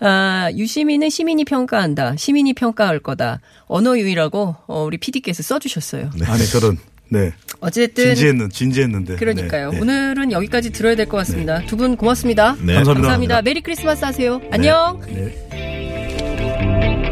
[0.00, 2.16] 아, 유시민은 시민이 평가한다.
[2.16, 3.40] 시민이 평가할 거다.
[3.66, 6.10] 언어 유의라고 어, 우리 PD께서 써주셨어요.
[6.18, 6.26] 네.
[6.26, 6.78] 아니 그런
[7.08, 7.32] 네.
[7.60, 9.16] 어쨌든 진지했는 진지했는데.
[9.16, 9.70] 그러니까요.
[9.70, 9.76] 네.
[9.76, 9.82] 네.
[9.82, 11.60] 오늘은 여기까지 들어야 될 것 같습니다.
[11.66, 12.52] 두분 고맙습니다.
[12.60, 12.74] 네.
[12.74, 12.94] 감사합니다.
[12.94, 13.42] 감사합니다.
[13.42, 14.40] 메리 크리스마스 하세요.
[14.52, 15.00] 안녕.
[15.06, 17.09] 네.